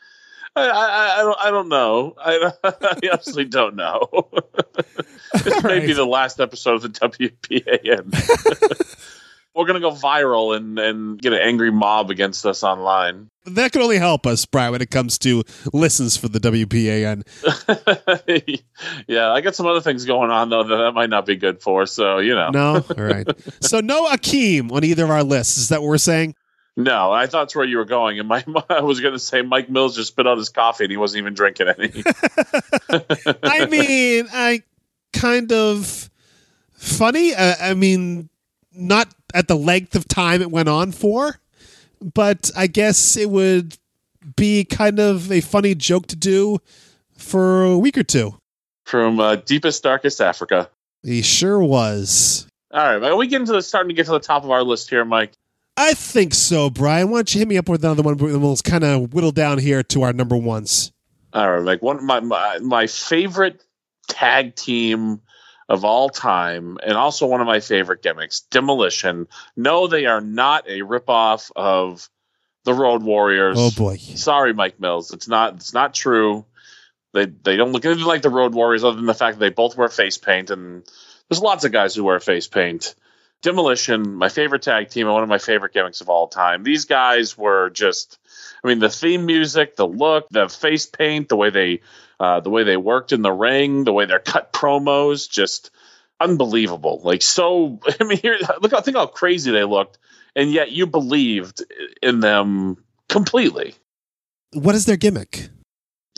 [0.56, 2.16] I, I, I don't I don't know.
[2.20, 4.10] I, I honestly don't know.
[5.44, 8.12] this may be the last episode of the WPAN.
[9.56, 13.30] We're gonna go viral and, and get an angry mob against us online.
[13.46, 17.24] That could only help us, Brian, when it comes to listens for the WPAN.
[19.08, 21.62] yeah, I got some other things going on though that that might not be good
[21.62, 21.86] for.
[21.86, 22.76] So you know, No?
[22.98, 23.28] All right.
[23.62, 25.58] So no Akeem on either of our lists.
[25.58, 26.36] Is that what we're saying?
[26.78, 29.42] No, I thought that's where you were going, and my I was going to say
[29.42, 31.92] Mike Mills just spit out his coffee and he wasn't even drinking any.
[33.44, 34.64] I mean, I
[35.12, 36.10] kind of
[36.74, 37.34] funny.
[37.34, 38.30] Uh, I mean,
[38.74, 41.40] not at the length of time it went on for,
[42.02, 43.78] but I guess it would
[44.36, 46.60] be kind of a funny joke to do
[47.18, 48.38] for a week or two.
[48.86, 50.70] From uh, deepest darkest Africa.
[51.04, 52.48] He sure was.
[52.72, 54.64] All right, are we getting to the starting to get to the top of our
[54.64, 55.34] list here, Mike?
[55.78, 57.10] I think so, Brian.
[57.10, 58.20] Why don't you hit me up with another one?
[58.20, 60.92] And We'll kind of whittle down here to our number ones.
[61.34, 63.64] All right, like one of my, my my favorite
[64.08, 65.22] tag team
[65.72, 69.30] of all time, and also one of my favorite gimmicks, Demolition.
[69.56, 72.10] No, they are not a ripoff of
[72.66, 73.56] the Road Warriors.
[73.58, 73.96] Oh boy.
[73.96, 75.14] Sorry, Mike Mills.
[75.14, 75.54] It's not.
[75.56, 76.46] It's not true.
[77.14, 79.50] They they don't look anything like the Road Warriors, other than the fact that they
[79.50, 80.84] both wear face paint, and
[81.30, 82.94] there's lots of guys who wear face paint.
[83.42, 86.64] Demolition, my favorite tag team, and one of my favorite gimmicks of all time.
[86.64, 88.20] These guys were just.
[88.62, 91.82] I mean, the theme music, the look, the face paint, the way they,
[92.22, 95.72] uh, the way they worked in the ring, the way they're cut promos, just
[96.20, 97.02] unbelievable.
[97.04, 99.98] Like so, I mean, here, look, how think how crazy they looked,
[100.36, 101.64] and yet you believed
[102.04, 102.78] in them
[103.10, 103.74] completely.
[104.54, 105.50] What is their gimmick?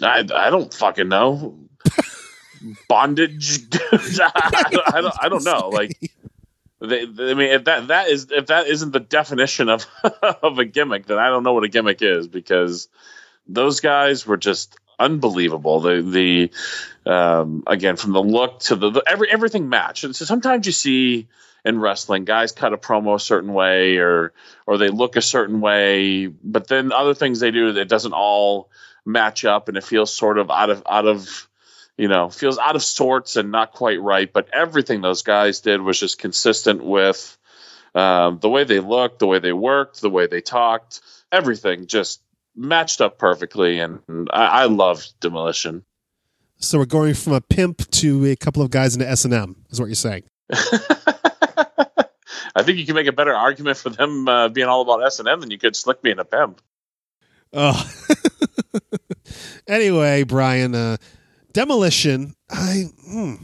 [0.02, 1.58] I, I don't fucking know.
[2.90, 3.60] Bondage.
[3.94, 5.16] I, don't, I don't.
[5.22, 5.70] I don't know.
[5.70, 5.98] Like,
[6.82, 9.86] they, they- I mean, if that that is if that isn't the definition of
[10.42, 12.90] of a gimmick, then I don't know what a gimmick is because
[13.48, 15.80] those guys were just unbelievable.
[15.80, 20.04] The the um, again from the look to the, the every everything matched.
[20.04, 21.28] And so sometimes you see
[21.66, 24.34] in wrestling guys cut a promo a certain way or
[24.66, 28.70] or they look a certain way, but then other things they do that doesn't all
[29.06, 31.50] match up and it feels sort of out of out of
[31.98, 34.32] you know feels out of sorts and not quite right.
[34.32, 37.38] But everything those guys did was just consistent with
[37.96, 41.02] um, the way they looked, the way they worked, the way they talked,
[41.32, 42.22] everything just
[42.56, 45.84] matched up perfectly, and, and I, I loved Demolition.
[46.58, 49.56] So we're going from a pimp to a couple of guys into S and M.
[49.70, 50.24] Is what you're saying?
[52.56, 55.20] I think you can make a better argument for them uh, being all about S
[55.20, 56.62] and M than you could Slick being a pimp.
[57.52, 57.92] Oh.
[59.68, 60.98] anyway, Brian, uh,
[61.52, 62.36] demolition.
[62.50, 63.36] I, hmm,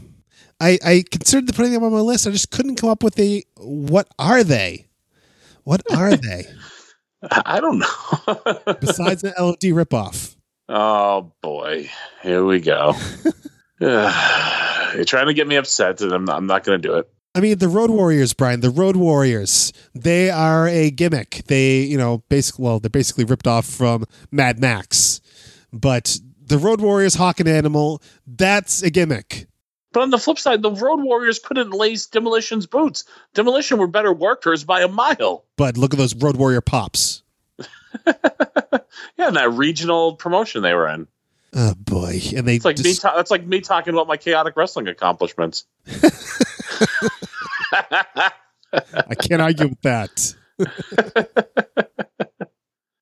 [0.60, 2.28] I, I considered putting them on my list.
[2.28, 3.44] I just couldn't come up with a.
[3.58, 4.88] What are they?
[5.64, 6.46] What are they
[7.24, 8.74] I don't know.
[8.80, 10.36] besides an LOD ripoff?
[10.70, 11.90] oh boy,
[12.22, 12.94] here we go.
[13.80, 17.10] You're trying to get me upset, and I'm not, I'm not going to do it.
[17.36, 18.60] I mean, the Road Warriors, Brian.
[18.60, 19.72] The Road Warriors.
[19.94, 21.44] They are a gimmick.
[21.46, 25.22] They, you know, basically, well, they're basically ripped off from Mad Max,
[25.72, 28.02] but the Road Warriors, Hawk and Animal.
[28.26, 29.48] That's a gimmick.
[29.92, 33.06] But on the flip side, the Road Warriors couldn't lace Demolition's boots.
[33.34, 35.46] Demolition were better workers by a mile.
[35.58, 37.24] But look at those Road Warrior pops.
[39.18, 41.08] Yeah, and that regional promotion they were in.
[41.54, 42.22] Oh boy!
[42.36, 42.94] And they It's like me.
[42.96, 45.66] Ta- that's like me talking about my chaotic wrestling accomplishments.
[47.72, 48.32] I
[49.20, 50.36] can't argue with that.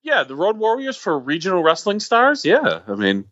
[0.01, 2.45] yeah, the Road Warriors for regional wrestling stars.
[2.45, 3.25] Yeah, I mean,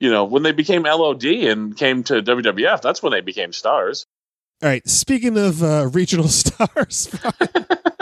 [0.00, 4.06] you know, when they became LOD and came to WWF, that's when they became stars.
[4.62, 4.86] All right.
[4.88, 7.14] Speaking of uh, regional stars,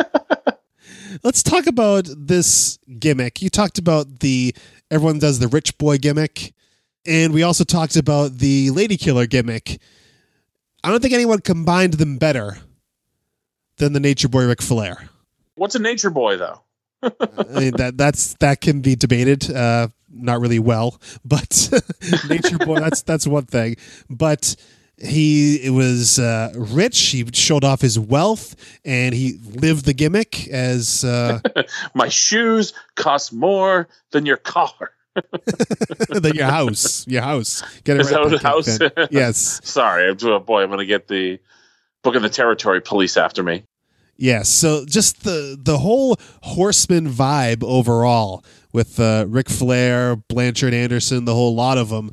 [1.24, 3.42] let's talk about this gimmick.
[3.42, 4.54] You talked about the
[4.90, 6.54] everyone does the rich boy gimmick,
[7.04, 9.80] and we also talked about the lady killer gimmick.
[10.84, 12.58] I don't think anyone combined them better
[13.78, 15.08] than the Nature Boy Ric Flair.
[15.56, 16.60] What's a nature boy though?
[17.02, 19.50] I mean, that that's that can be debated.
[19.50, 21.70] Uh, not really well, but
[22.28, 22.80] Nature Boy.
[22.80, 23.76] That's that's one thing.
[24.08, 24.56] But
[24.98, 26.98] he it was uh, rich.
[27.08, 31.40] He showed off his wealth, and he lived the gimmick as uh,
[31.94, 34.92] My shoes cost more than your car.
[36.10, 37.06] than your house.
[37.08, 37.62] Your house.
[37.82, 38.78] Get it Is that right, what house-
[39.10, 39.60] yes.
[39.64, 41.40] Sorry, I'm oh boy, I'm gonna get the
[42.02, 43.64] book of the territory police after me.
[44.16, 44.48] Yes.
[44.48, 51.34] So just the the whole horseman vibe overall with uh, Ric Flair, Blanchard Anderson, the
[51.34, 52.10] whole lot of them.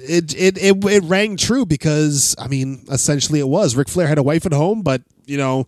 [0.00, 4.16] It, it it it rang true because I mean essentially it was Ric Flair had
[4.18, 5.66] a wife at home, but you know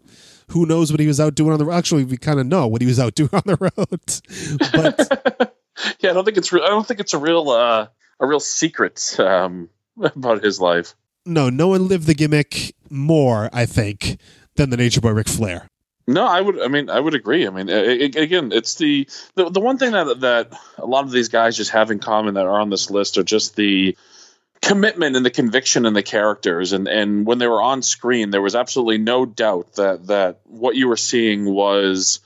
[0.48, 1.74] who knows what he was out doing on the road?
[1.76, 5.56] actually we kind of know what he was out doing on the road, but
[6.00, 6.52] Yeah, I don't think it's.
[6.52, 6.62] real.
[6.62, 7.88] I don't think it's a real uh,
[8.20, 9.68] a real secret um,
[10.00, 10.94] about his life.
[11.26, 14.18] no, no one lived the gimmick more I think
[14.56, 15.68] than the Nature Boy Ric Flair.
[16.12, 16.60] No, I would.
[16.60, 17.46] I mean, I would agree.
[17.46, 17.72] I mean, a-
[18.04, 21.56] a- again, it's the, the the one thing that that a lot of these guys
[21.56, 23.96] just have in common that are on this list are just the
[24.62, 26.72] commitment and the conviction and the characters.
[26.72, 30.76] And and when they were on screen, there was absolutely no doubt that that what
[30.76, 32.20] you were seeing was.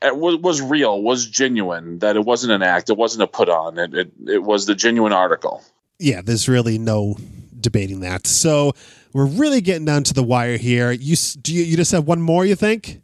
[0.00, 1.98] It was, was real, was genuine.
[1.98, 3.78] That it wasn't an act, it wasn't a put on.
[3.78, 5.60] It, it it was the genuine article.
[5.98, 7.16] yeah, there's really no
[7.58, 8.24] debating that.
[8.24, 8.74] So
[9.12, 10.92] we're really getting down to the wire here.
[10.92, 12.46] You do you, you just have one more?
[12.46, 13.00] You think?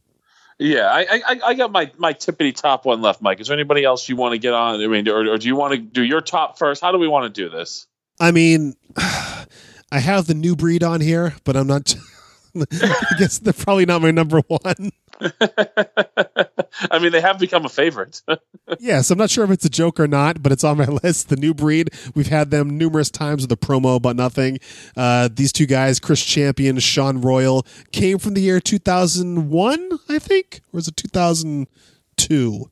[0.58, 3.40] Yeah, I, I I got my my tippity top one left, Mike.
[3.40, 4.80] Is there anybody else you want to get on?
[4.80, 6.80] I mean, or, or do you want to do your top first?
[6.80, 7.86] How do we want to do this?
[8.20, 11.94] I mean, I have the new breed on here, but I'm not.
[12.56, 14.92] I guess they're probably not my number one.
[16.90, 18.22] I mean, they have become a favorite.
[18.78, 21.28] yes, I'm not sure if it's a joke or not, but it's on my list.
[21.28, 21.90] The new breed.
[22.14, 24.58] We've had them numerous times with a promo, but nothing.
[24.96, 30.60] Uh, these two guys, Chris Champion, Sean Royal, came from the year 2001, I think,
[30.72, 32.70] or was it 2002?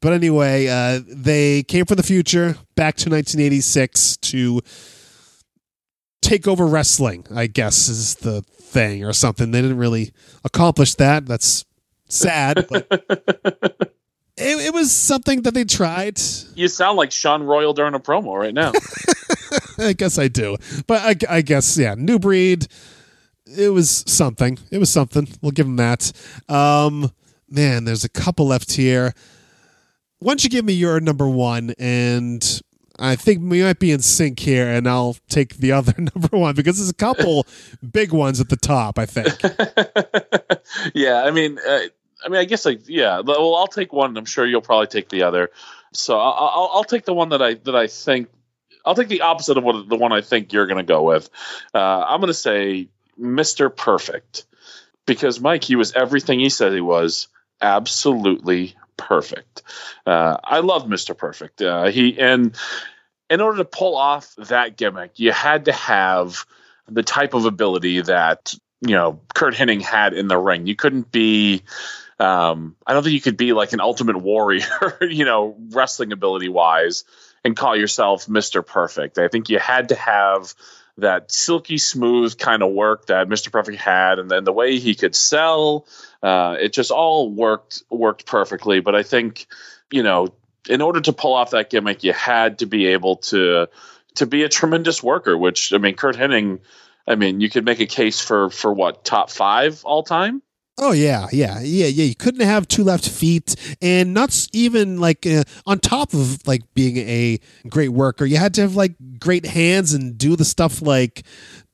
[0.00, 4.60] But anyway, uh, they came from the future back to 1986 to
[6.20, 9.50] take over wrestling, I guess is the thing or something.
[9.50, 10.12] They didn't really
[10.44, 11.26] accomplish that.
[11.26, 11.64] That's
[12.08, 16.18] sad, but it, it was something that they tried.
[16.54, 18.72] you sound like Sean Royal during a promo right now.
[19.78, 20.56] I guess I do.
[20.86, 22.66] But I, I guess, yeah, New Breed,
[23.46, 24.58] it was something.
[24.70, 25.28] It was something.
[25.40, 26.12] We'll give them that.
[26.48, 27.12] Um,
[27.48, 29.14] man, there's a couple left here.
[30.18, 32.60] Why don't you give me your number one and
[32.98, 36.54] I think we might be in sync here, and I'll take the other number one
[36.54, 37.46] because there's a couple
[37.92, 38.98] big ones at the top.
[38.98, 39.40] I think.
[40.94, 41.80] yeah, I mean, uh,
[42.24, 43.20] I mean, I guess like yeah.
[43.20, 44.16] Well, I'll take one.
[44.16, 45.50] I'm sure you'll probably take the other.
[45.92, 48.28] So I'll, I'll, I'll take the one that I that I think.
[48.84, 51.28] I'll take the opposite of what the one I think you're going to go with.
[51.74, 52.88] Uh, I'm going to say
[53.20, 53.74] Mr.
[53.74, 54.46] Perfect
[55.06, 57.28] because Mike, he was everything he said he was.
[57.60, 59.62] Absolutely perfect.
[60.06, 61.16] Uh, I love Mr.
[61.16, 61.60] Perfect.
[61.60, 62.54] Uh, he and
[63.30, 66.44] in order to pull off that gimmick, you had to have
[66.88, 70.66] the type of ability that you know Curt Hennig had in the ring.
[70.66, 71.62] You couldn't be.
[72.18, 76.48] Um, I don't think you could be like an Ultimate Warrior, you know, wrestling ability
[76.48, 77.04] wise,
[77.44, 78.66] and call yourself Mr.
[78.66, 79.18] Perfect.
[79.18, 80.54] I think you had to have
[80.98, 83.52] that silky smooth kind of work that Mr.
[83.52, 85.86] Perfect had, and then the way he could sell,
[86.22, 88.80] uh, it just all worked worked perfectly.
[88.80, 89.46] But I think,
[89.92, 90.34] you know,
[90.68, 93.68] in order to pull off that gimmick, you had to be able to
[94.16, 95.38] to be a tremendous worker.
[95.38, 96.60] Which I mean, Curt Hennig,
[97.06, 100.42] I mean, you could make a case for for what top five all time.
[100.80, 102.04] Oh yeah, yeah, yeah, yeah.
[102.04, 106.62] You couldn't have two left feet, and not even like uh, on top of like
[106.74, 110.80] being a great worker, you had to have like great hands and do the stuff
[110.80, 111.24] like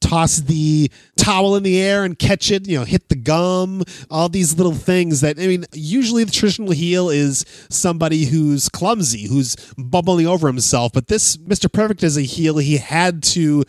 [0.01, 2.67] toss the towel in the air and catch it.
[2.67, 3.83] You know, hit the gum.
[4.11, 5.67] All these little things that I mean.
[5.75, 10.95] Usually, the traditional heel is somebody who's clumsy, who's bubbling over himself.
[10.95, 13.65] But this Mister Perfect as a heel, he had to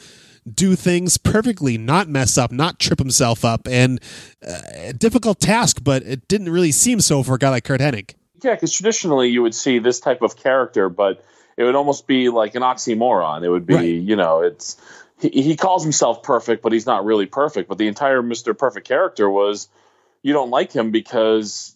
[0.52, 4.00] do things perfectly, not mess up, not trip himself up, and
[4.48, 7.82] uh, a difficult task, but it didn't really seem so for a guy like Curt
[7.82, 8.14] Hennig.
[8.44, 11.26] Yeah, because traditionally you would see this type of character, but
[11.58, 13.44] it would almost be like an oxymoron.
[13.44, 13.86] It would be, right.
[13.86, 14.78] you know, it's
[15.20, 17.70] he, he calls himself perfect, but he's not really perfect.
[17.70, 19.68] But the entire Mister Perfect character was
[20.22, 21.75] you don't like him because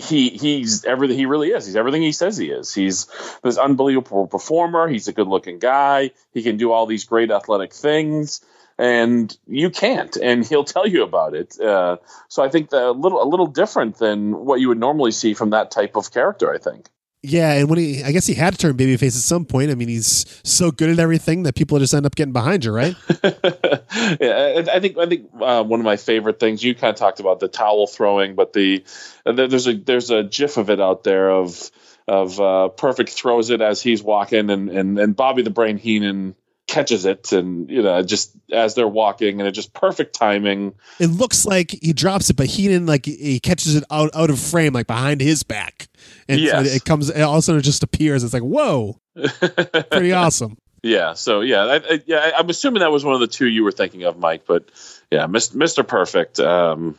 [0.00, 1.66] he he's everything he really is.
[1.66, 2.74] He's everything he says he is.
[2.74, 3.06] He's
[3.42, 4.88] this unbelievable performer.
[4.88, 6.10] He's a good looking guy.
[6.32, 8.40] He can do all these great athletic things,
[8.78, 10.16] and you can't.
[10.16, 11.60] And he'll tell you about it.
[11.60, 11.98] Uh,
[12.28, 15.50] so I think a little a little different than what you would normally see from
[15.50, 16.52] that type of character.
[16.52, 16.88] I think.
[17.22, 19.70] Yeah, and when he, I guess he had to turn babyface at some point.
[19.70, 22.72] I mean, he's so good at everything that people just end up getting behind you,
[22.72, 22.96] right?
[23.22, 27.20] yeah, I think I think uh, one of my favorite things you kind of talked
[27.20, 28.84] about the towel throwing, but the
[29.26, 31.70] uh, there's a there's a GIF of it out there of
[32.08, 36.34] of uh, Perfect throws it as he's walking, and and and Bobby the Brain Heenan
[36.70, 40.74] catches it and you know just as they're walking and it just perfect timing.
[40.98, 44.30] It looks like he drops it but he didn't like he catches it out out
[44.30, 45.88] of frame like behind his back.
[46.28, 46.66] And yes.
[46.66, 48.24] it, it comes all of a sudden it just appears.
[48.24, 48.98] It's like whoa.
[49.90, 50.56] Pretty awesome.
[50.82, 53.64] Yeah so yeah I, I, yeah i'm assuming that was one of the two you
[53.64, 54.70] were thinking of mike but
[55.10, 56.96] yeah mr perfect um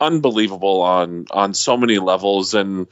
[0.00, 2.54] unbelievable on on so many levels.
[2.54, 2.86] And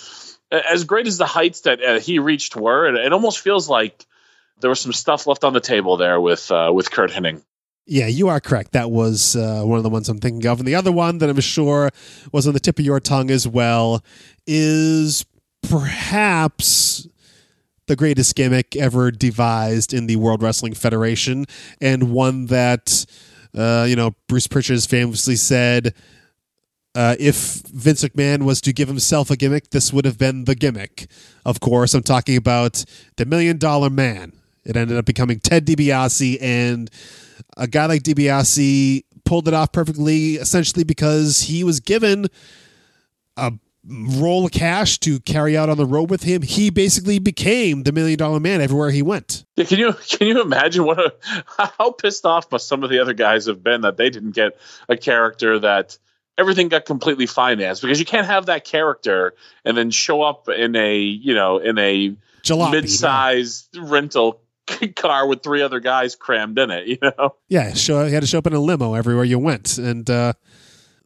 [0.51, 4.07] as great as the heights that uh, he reached were it, it almost feels like
[4.61, 7.43] there was some stuff left on the table there with uh, with Curt Hennig.
[7.87, 8.73] Yeah, you are correct.
[8.73, 11.31] That was uh, one of the ones I'm thinking of, and the other one that
[11.31, 11.91] I'm sure
[12.33, 14.05] was on the tip of your tongue as well
[14.47, 15.25] is
[15.63, 17.09] perhaps
[17.87, 21.47] the greatest gimmick ever devised in the World Wrestling Federation,
[21.81, 23.07] and one that
[23.57, 25.95] uh, you know Bruce Prichard famously said.
[26.95, 30.57] Uh, if Vince McMahon was to give himself a gimmick, this would have been the
[30.57, 31.09] gimmick.
[31.45, 32.85] Of course, I'm talking about
[33.17, 34.33] the Million Dollar Man.
[34.69, 36.91] It ended up becoming Ted DiBiase, and
[37.57, 42.27] a guy like DiBiase pulled it off perfectly, essentially because he was given
[43.37, 43.53] a
[43.89, 46.43] roll of cash to carry out on the road with him.
[46.43, 49.45] He basically became the million dollar man everywhere he went.
[49.57, 51.15] Yeah, can you can you imagine what a,
[51.79, 54.59] how pissed off must some of the other guys have been that they didn't get
[54.89, 55.99] a character that
[56.37, 60.77] everything got completely financed because you can't have that character and then show up in
[60.77, 63.83] a you know in a Jalopy, mid-sized yeah.
[63.85, 64.41] rental
[64.97, 67.37] car with three other guys crammed in it, you know?
[67.49, 69.79] Yeah, show, you had to show up in a limo everywhere you went.
[69.79, 70.35] And uh,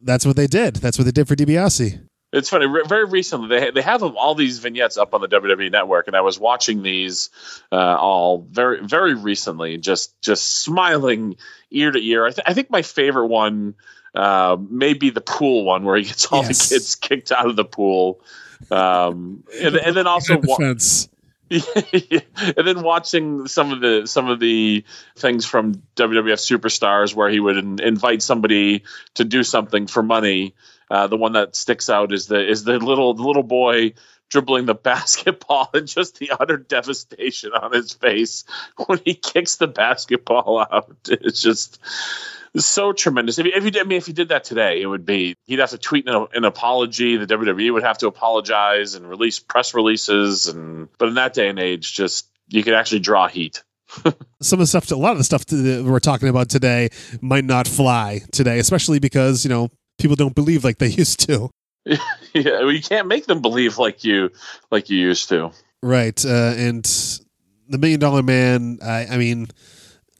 [0.01, 0.77] that's what they did.
[0.77, 2.09] That's what they did for DiBiase.
[2.33, 2.67] It's funny.
[2.87, 6.23] Very recently, they they have all these vignettes up on the WWE Network, and I
[6.23, 7.29] was watching these
[7.71, 11.37] uh, all very very recently, just just smiling
[11.71, 12.25] ear to ear.
[12.25, 13.75] I, th- I think my favorite one
[14.15, 16.71] uh, may be the pool one, where he gets all yes.
[16.71, 18.23] the kids kicked out of the pool,
[18.71, 21.11] um, and, and then also defense.
[21.53, 24.85] And then watching some of the some of the
[25.17, 28.85] things from WWF Superstars where he would in, invite somebody
[29.15, 30.55] to do something for money.
[30.91, 33.95] Uh, the one that sticks out is the is the little the little boy
[34.33, 38.45] dribbling the basketball and just the utter devastation on his face
[38.87, 40.91] when he kicks the basketball out.
[41.09, 41.79] It's just
[42.57, 43.39] so tremendous.
[43.39, 45.37] If you, if you did, I mean, if you did that today, it would be
[45.45, 47.17] he'd have to tweet an, an, apology.
[47.17, 50.49] The WWE would have to apologize and release press releases.
[50.49, 53.63] And but in that day and age, just you could actually draw heat.
[54.41, 56.89] Some of the stuff, a lot of the stuff that we're talking about today
[57.21, 59.69] might not fly today, especially because you know
[59.99, 61.51] people don't believe like they used to.
[61.87, 61.99] yeah,
[62.35, 64.31] well, you can't make them believe like you
[64.71, 65.51] like you used to.
[65.83, 66.85] Right, uh, and
[67.69, 68.79] the Million Dollar Man.
[68.83, 69.49] I, I mean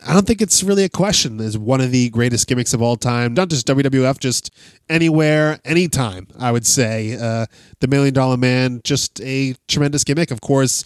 [0.07, 1.39] I don't think it's really a question.
[1.41, 4.51] Is one of the greatest gimmicks of all time, not just WWF, just
[4.89, 6.27] anywhere, anytime.
[6.39, 7.47] I would say uh,
[7.81, 10.31] the Million Dollar Man, just a tremendous gimmick.
[10.31, 10.85] Of course,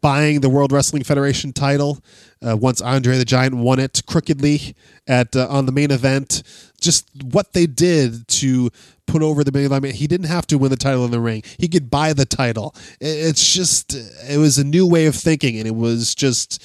[0.00, 2.02] buying the World Wrestling Federation title
[2.46, 4.74] uh, once Andre the Giant won it crookedly
[5.06, 6.42] at uh, on the main event,
[6.80, 8.70] just what they did to
[9.06, 9.94] put over the million dollar man.
[9.94, 11.42] He didn't have to win the title in the ring.
[11.58, 12.74] He could buy the title.
[13.00, 16.64] It's just it was a new way of thinking and it was just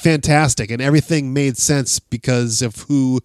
[0.00, 3.20] fantastic and everything made sense because of who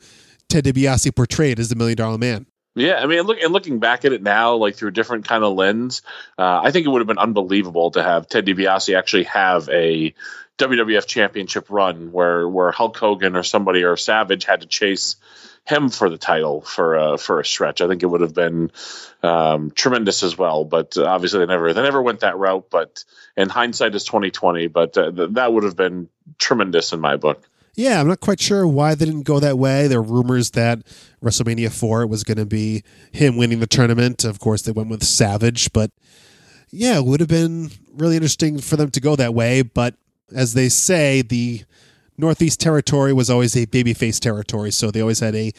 [0.50, 2.46] Ted DiBiase portrayed as the million dollar man.
[2.76, 5.46] Yeah, I mean, look and looking back at it now, like through a different kind
[5.46, 6.02] of lens,
[6.38, 10.14] uh, I think it would have been unbelievable to have Ted DiBiase actually have a
[10.58, 15.16] WWF Championship run where where Hulk Hogan or somebody or Savage had to chase
[15.66, 17.82] him for the title for uh, for a stretch.
[17.82, 18.72] I think it would have been
[19.24, 20.64] um, tremendous as well.
[20.64, 22.70] But obviously, they never they never went that route.
[22.70, 23.04] But
[23.36, 24.68] in hindsight, is twenty twenty.
[24.68, 26.08] But uh, th- that would have been
[26.38, 27.44] tremendous in my book.
[27.76, 29.88] Yeah, I'm not quite sure why they didn't go that way.
[29.88, 30.80] There were rumors that
[31.22, 34.24] WrestleMania 4 was going to be him winning the tournament.
[34.24, 35.92] Of course, they went with Savage, but
[36.72, 39.62] yeah, it would have been really interesting for them to go that way.
[39.62, 39.96] But
[40.34, 41.66] as they say, the
[42.18, 45.52] Northeast territory was always a babyface territory, so they always had a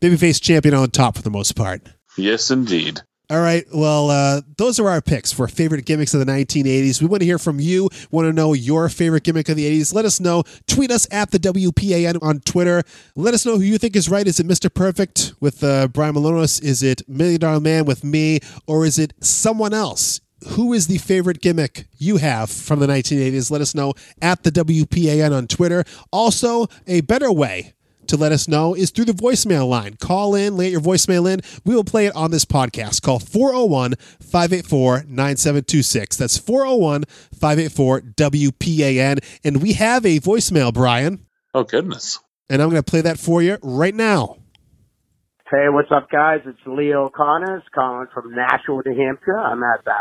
[0.00, 1.82] babyface champion on top for the most part.
[2.16, 3.00] Yes, indeed.
[3.30, 3.64] All right.
[3.72, 7.00] Well, uh, those are our picks for favorite gimmicks of the 1980s.
[7.00, 7.88] We want to hear from you.
[8.10, 9.94] Want to know your favorite gimmick of the 80s?
[9.94, 10.42] Let us know.
[10.66, 12.82] Tweet us at the WPAN on Twitter.
[13.14, 14.26] Let us know who you think is right.
[14.26, 14.72] Is it Mr.
[14.72, 16.60] Perfect with uh, Brian Milonas?
[16.60, 18.40] Is it Million Dollar Man with me?
[18.66, 20.20] Or is it someone else?
[20.48, 23.50] Who is the favorite gimmick you have from the 1980s?
[23.50, 25.84] Let us know at the WPAN on Twitter.
[26.10, 27.74] Also, a better way
[28.06, 29.96] to let us know is through the voicemail line.
[30.00, 31.40] Call in, lay your voicemail in.
[31.64, 33.02] We will play it on this podcast.
[33.02, 36.16] Call 401 584 9726.
[36.16, 37.04] That's 401
[37.38, 39.38] 584 WPAN.
[39.44, 41.26] And we have a voicemail, Brian.
[41.54, 42.18] Oh, goodness.
[42.48, 44.38] And I'm going to play that for you right now.
[45.50, 46.40] Hey, what's up, guys?
[46.46, 49.38] It's Leo Connors calling from Nashua, New Hampshire.
[49.38, 49.92] I'm at uh,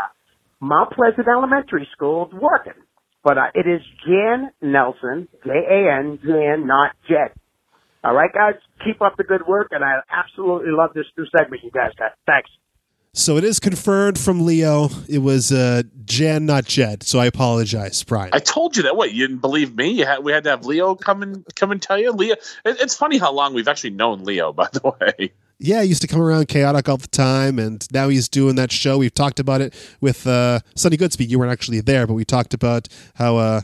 [0.61, 2.73] Mount Pleasant Elementary School is working.
[3.23, 7.31] But uh, it is Jan Nelson, J A N, Jan, not Jed.
[8.03, 8.53] All right, guys,
[8.83, 12.13] keep up the good work, and I absolutely love this new segment you guys got.
[12.25, 12.49] Thanks.
[13.13, 14.89] So it is confirmed from Leo.
[15.09, 17.03] It was uh, Jan, not Jed.
[17.03, 18.29] So I apologize, Brian.
[18.33, 18.95] I told you that.
[18.95, 19.89] What you didn't believe me?
[19.89, 22.11] You had, we had to have Leo come and come and tell you.
[22.11, 24.53] Leo, it, it's funny how long we've actually known Leo.
[24.53, 28.07] By the way, yeah, he used to come around chaotic all the time, and now
[28.07, 28.97] he's doing that show.
[28.97, 31.29] We've talked about it with uh, Sonny Goodspeed.
[31.29, 33.37] You weren't actually there, but we talked about how.
[33.37, 33.61] Uh,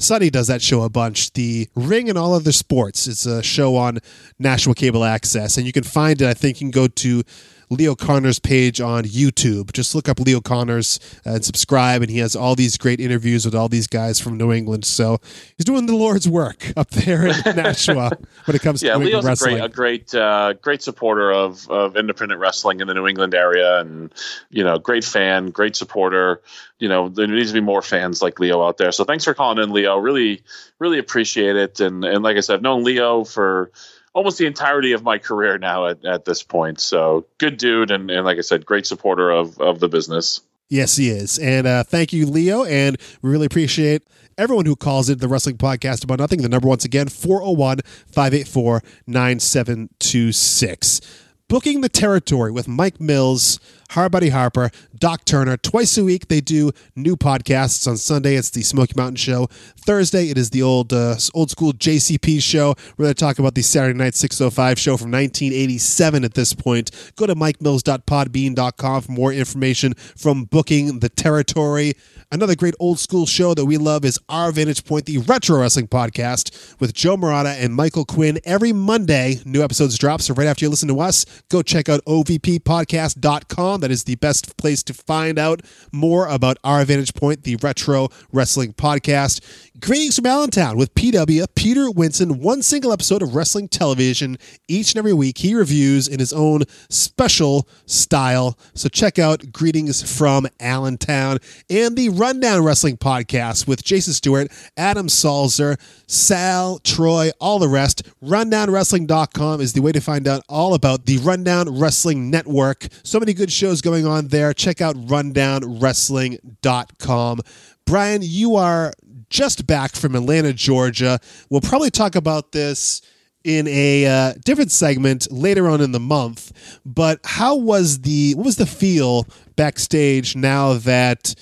[0.00, 1.32] Sonny does that show a bunch.
[1.32, 3.08] The Ring and All Other Sports.
[3.08, 3.98] It's a show on
[4.38, 6.28] National Cable Access, and you can find it.
[6.28, 7.24] I think you can go to
[7.70, 9.72] Leo Connors page on YouTube.
[9.72, 13.54] Just look up Leo Connors and subscribe, and he has all these great interviews with
[13.54, 14.84] all these guys from New England.
[14.84, 15.18] So
[15.56, 18.12] he's doing the Lord's work up there in Nashua
[18.44, 19.56] when it comes yeah, to New Leo's England a wrestling.
[19.56, 23.80] great, a great, uh, great supporter of of independent wrestling in the New England area,
[23.80, 24.12] and
[24.50, 26.42] you know, great fan, great supporter.
[26.78, 28.92] You know, there needs to be more fans like Leo out there.
[28.92, 29.98] So thanks for calling in, Leo.
[29.98, 30.42] Really,
[30.78, 31.80] really appreciate it.
[31.80, 33.70] And and like I said, I've known Leo for
[34.14, 36.80] almost the entirety of my career now at, at this point.
[36.80, 40.40] So good dude, and, and like I said, great supporter of of the business.
[40.68, 41.38] Yes, he is.
[41.38, 42.64] And uh, thank you, Leo.
[42.64, 44.02] And we really appreciate
[44.36, 46.42] everyone who calls into the Wrestling Podcast About Nothing.
[46.42, 51.00] The number, once again, 401 584 9726.
[51.48, 53.58] Booking the Territory with Mike Mills,
[53.90, 55.56] Harbuddy Harper, Doc Turner.
[55.56, 57.86] Twice a week, they do new podcasts.
[57.88, 59.46] On Sunday, it's the Smoky Mountain Show.
[59.86, 62.74] Thursday, it is the old uh, old school JCP show.
[62.96, 66.90] We're going to talk about the Saturday Night 605 show from 1987 at this point.
[67.16, 71.94] Go to mikemills.podbean.com for more information from Booking the Territory.
[72.30, 75.88] Another great old school show that we love is Our Vantage Point, the Retro Wrestling
[75.88, 78.38] Podcast with Joe Morata and Michael Quinn.
[78.44, 80.20] Every Monday, new episodes drop.
[80.20, 83.77] So right after you listen to us, go check out ovppodcast.com.
[83.80, 85.62] That is the best place to find out
[85.92, 89.40] more about Our Vantage Point, the Retro Wrestling Podcast.
[89.80, 94.98] Greetings from Allentown with PW, Peter Winson, one single episode of wrestling television each and
[94.98, 95.38] every week.
[95.38, 98.58] He reviews in his own special style.
[98.74, 101.38] So check out Greetings from Allentown
[101.70, 108.02] and the Rundown Wrestling Podcast with Jason Stewart, Adam Salzer, Sal, Troy, all the rest.
[108.24, 112.86] RundownWrestling.com is the way to find out all about the Rundown Wrestling Network.
[113.04, 114.54] So many good shows going on there.
[114.54, 117.40] Check out RundownWrestling.com.
[117.86, 118.92] Brian, you are
[119.30, 121.18] just back from Atlanta, Georgia.
[121.50, 123.02] We'll probably talk about this
[123.44, 126.80] in a uh, different segment later on in the month.
[126.84, 131.34] But how was the what was the feel backstage now that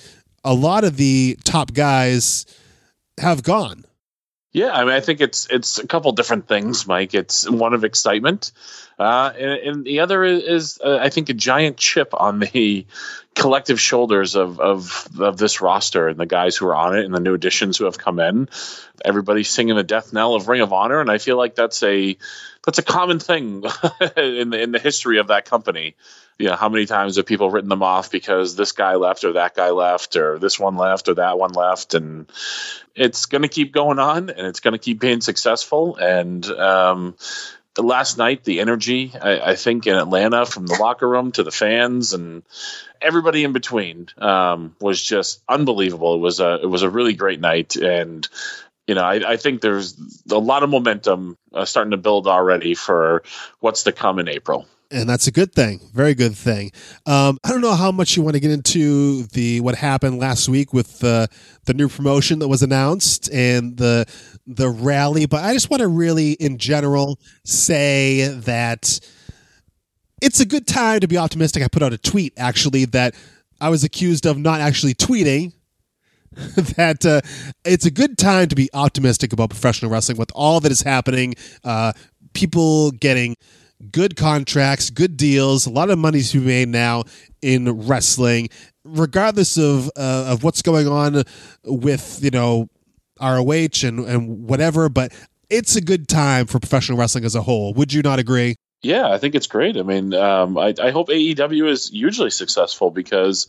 [0.44, 2.46] a lot of the top guys
[3.18, 3.84] have gone?
[4.52, 7.12] Yeah, I mean, I think it's it's a couple different things, Mike.
[7.12, 8.52] It's one of excitement.
[8.98, 12.86] Uh, and, and, the other is, is uh, I think, a giant chip on the
[13.34, 17.14] collective shoulders of, of of this roster and the guys who are on it and
[17.14, 18.48] the new additions who have come in.
[19.04, 22.16] Everybody's singing the death knell of Ring of Honor, and I feel like that's a
[22.64, 23.64] that's a common thing
[24.16, 25.94] in the in the history of that company.
[26.38, 29.34] You know, how many times have people written them off because this guy left or
[29.34, 32.30] that guy left or this one left or that one left, and
[32.94, 35.96] it's going to keep going on and it's going to keep being successful.
[35.96, 37.14] And um,
[37.82, 41.50] last night, the energy, I, I, think, in Atlanta from the locker room to the
[41.50, 42.42] fans and
[43.00, 46.14] everybody in between um, was just unbelievable.
[46.14, 48.26] It was a it was a really great night, and
[48.86, 49.96] you know, I, I think there's
[50.30, 53.22] a lot of momentum uh, starting to build already for
[53.60, 55.80] what's to come in April and that's a good thing.
[55.92, 56.72] Very good thing.
[57.06, 60.48] Um, I don't know how much you want to get into the what happened last
[60.48, 61.28] week with the
[61.64, 64.06] the new promotion that was announced and the
[64.46, 69.00] the rally, but I just want to really, in general, say that
[70.22, 71.62] it's a good time to be optimistic.
[71.62, 73.14] I put out a tweet actually that
[73.60, 75.52] I was accused of not actually tweeting.
[76.76, 77.22] that uh,
[77.64, 81.34] it's a good time to be optimistic about professional wrestling with all that is happening.
[81.64, 81.92] Uh,
[82.34, 83.36] people getting
[83.90, 87.04] good contracts, good deals, a lot of money to be made now
[87.42, 88.48] in wrestling,
[88.84, 91.22] regardless of uh, of what's going on
[91.64, 92.68] with you know
[93.20, 94.88] ROH and and whatever.
[94.88, 95.12] But
[95.50, 97.72] it's a good time for professional wrestling as a whole.
[97.74, 98.56] Would you not agree?
[98.82, 99.76] Yeah, I think it's great.
[99.76, 103.48] I mean, um, I, I hope AEW is hugely successful because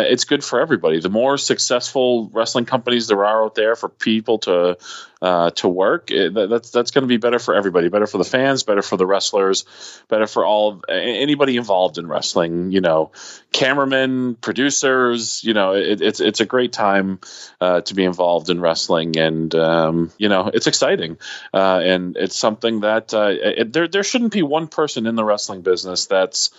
[0.00, 1.00] it's good for everybody.
[1.00, 4.78] The more successful wrestling companies there are out there for people to
[5.22, 7.88] uh, to work, eh, that's that's going to be better for everybody.
[7.88, 9.64] Better for the fans, better for the wrestlers,
[10.08, 12.70] better for all anybody involved in wrestling.
[12.70, 13.12] You know,
[13.52, 15.42] cameramen, producers.
[15.42, 17.20] You know, it, it's it's a great time
[17.60, 21.16] uh, to be involved in wrestling, and um, you know, it's exciting,
[21.54, 25.24] uh, and it's something that uh, it, there there shouldn't be one person in the
[25.24, 26.50] wrestling business that's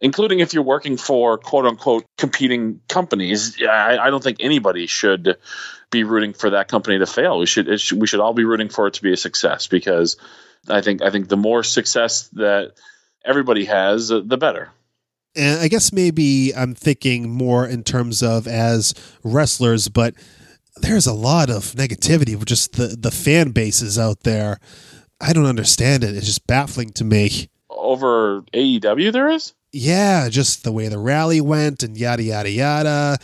[0.00, 3.60] including if you're working for quote unquote competing companies.
[3.62, 5.36] I, I don't think anybody should
[5.90, 7.38] be rooting for that company to fail.
[7.38, 10.16] We should, should, we should all be rooting for it to be a success because
[10.68, 12.72] I think I think the more success that
[13.24, 14.70] everybody has, uh, the better.
[15.34, 20.14] And I guess maybe I'm thinking more in terms of as wrestlers, but
[20.76, 24.58] there's a lot of negativity with just the the fan bases out there.
[25.20, 26.16] I don't understand it.
[26.16, 27.48] It's just baffling to me.
[27.70, 33.18] Over AEW, there is yeah, just the way the rally went and yada yada yada.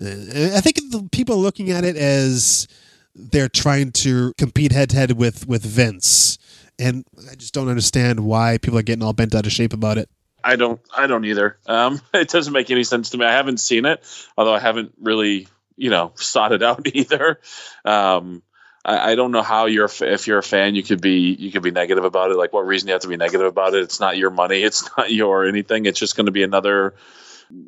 [0.00, 2.66] Uh, I think the people are looking at it as
[3.14, 6.38] they're trying to compete head to head with with Vince,
[6.78, 9.98] and I just don't understand why people are getting all bent out of shape about
[9.98, 10.08] it.
[10.42, 10.80] I don't.
[10.96, 11.58] I don't either.
[11.66, 13.26] Um, it doesn't make any sense to me.
[13.26, 14.02] I haven't seen it,
[14.36, 17.40] although I haven't really, you know, sought it out either.
[17.84, 18.42] Um,
[18.84, 21.62] I, I, don't know how you're if you're a fan you could be you could
[21.62, 22.36] be negative about it.
[22.36, 23.82] Like what reason you have to be negative about it?
[23.82, 24.62] It's not your money.
[24.70, 25.86] It's not your anything.
[25.86, 26.94] It's just going to be another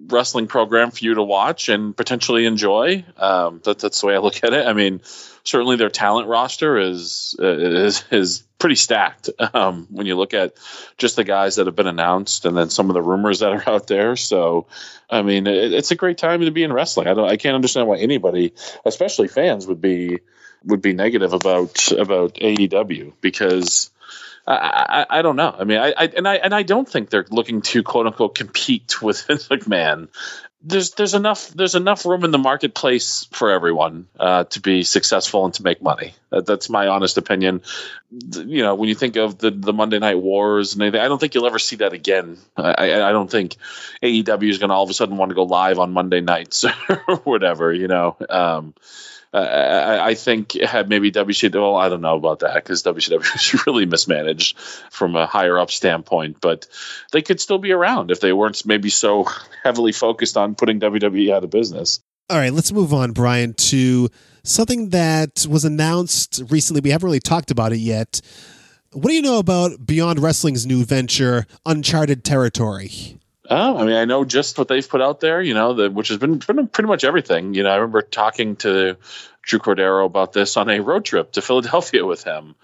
[0.06, 3.04] wrestling program for you to watch and potentially enjoy.
[3.16, 4.66] Um, that, that's the way I look at it.
[4.66, 5.00] I mean
[5.44, 9.28] certainly their talent roster is is is pretty stacked.
[9.54, 10.54] Um, when you look at
[10.96, 13.68] just the guys that have been announced and then some of the rumors that are
[13.68, 14.16] out there.
[14.16, 14.66] So
[15.10, 17.06] I mean it, it's a great time to be in wrestling.
[17.06, 18.54] I don't I can't understand why anybody
[18.86, 20.20] especially fans would be
[20.64, 23.90] would be negative about about AEW because
[24.46, 25.54] I, I, I don't know.
[25.56, 28.34] I mean, I, I, and I and I don't think they're looking to quote unquote
[28.34, 30.08] compete with Vince McMahon.
[30.64, 35.44] There's there's enough there's enough room in the marketplace for everyone uh, to be successful
[35.44, 36.14] and to make money.
[36.30, 37.62] That, that's my honest opinion.
[38.10, 41.18] You know, when you think of the the Monday Night Wars and anything, I don't
[41.18, 42.38] think you'll ever see that again.
[42.56, 43.56] I, I don't think
[44.02, 46.64] AEW is going to all of a sudden want to go live on Monday nights
[47.08, 47.72] or whatever.
[47.72, 48.16] You know.
[48.28, 48.74] Um,
[49.32, 51.54] uh, I, I, think had maybe WCW.
[51.54, 54.58] Well, I don't know about that because WCW is really mismanaged
[54.90, 56.40] from a higher up standpoint.
[56.40, 56.66] But
[57.12, 59.26] they could still be around if they weren't maybe so
[59.62, 62.00] heavily focused on putting WWE out of business.
[62.28, 64.08] All right, let's move on, Brian, to
[64.44, 66.80] something that was announced recently.
[66.80, 68.20] We haven't really talked about it yet.
[68.92, 73.18] What do you know about Beyond Wrestling's new venture, Uncharted Territory?
[73.50, 76.08] Oh, I mean, I know just what they've put out there, you know, the, which
[76.08, 77.54] has been pretty much everything.
[77.54, 78.96] You know, I remember talking to
[79.42, 82.54] Drew Cordeiro about this on a road trip to Philadelphia with him.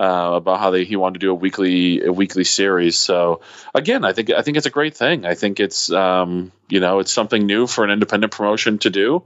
[0.00, 2.96] Uh, about how they, he wanted to do a weekly a weekly series.
[2.96, 3.40] So
[3.74, 5.26] again, I think I think it's a great thing.
[5.26, 9.24] I think it's um, you know it's something new for an independent promotion to do.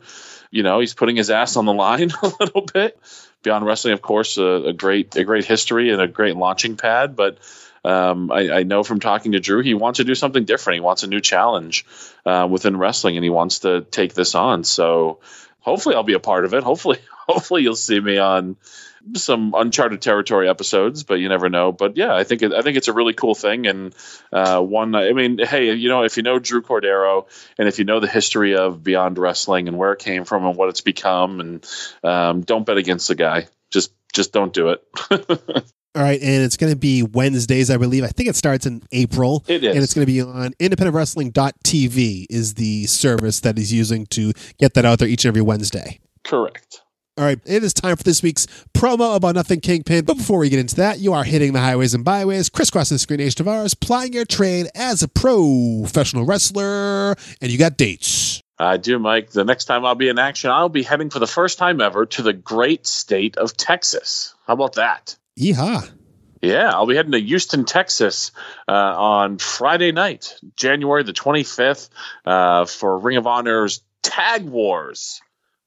[0.51, 2.99] You know, he's putting his ass on the line a little bit.
[3.43, 7.17] Beyond Wrestling, of course, a, a great a great history and a great launching pad,
[7.17, 7.37] but
[7.85, 10.76] um, I, I, know from talking to Drew, he wants to do something different.
[10.76, 11.85] He wants a new challenge
[12.24, 14.62] uh, within wrestling, and he wants to take this on.
[14.62, 15.18] So
[15.59, 16.62] hopefully I'll be a part of it.
[16.62, 18.57] Hopefully, hopefully you'll see me on
[19.14, 21.72] some uncharted territory episodes, but you never know.
[21.72, 23.95] But yeah, I think it, I think it's a really cool thing, and
[24.33, 24.95] uh, one.
[24.95, 27.26] I mean, hey, you know, if you know Drew Cordeiro,
[27.59, 30.57] and if you know the history of Beyond Wrestling and where it came from and
[30.57, 31.66] what it's become, and
[32.05, 33.49] um, don't bet against the guy.
[33.70, 34.85] Just just don't do it.
[35.95, 38.03] All right, and it's going to be Wednesdays, I believe.
[38.03, 39.45] I think it starts in April.
[39.47, 39.74] It is.
[39.74, 44.72] And it's going to be on independentwrestling.tv is the service that he's using to get
[44.72, 46.01] that out there each and every Wednesday.
[46.24, 46.80] Correct.
[47.18, 50.07] All right, it is time for this week's promo about Nothing Kingpin.
[50.07, 52.99] But before we get into that, you are hitting the highways and byways, crisscrossing the
[52.99, 58.40] screen age Tavares, plying your trade as a professional wrestler, and you got dates.
[58.59, 59.30] I do, Mike.
[59.30, 62.07] The next time I'll be in action, I'll be heading for the first time ever
[62.07, 64.34] to the great state of Texas.
[64.47, 65.16] How about that?
[65.39, 65.91] Yeehaw.
[66.43, 68.33] Yeah, I'll be heading to Houston, Texas
[68.66, 71.89] uh, on Friday night, January the 25th,
[72.26, 75.20] uh, for Ring of Honor's Tag Wars.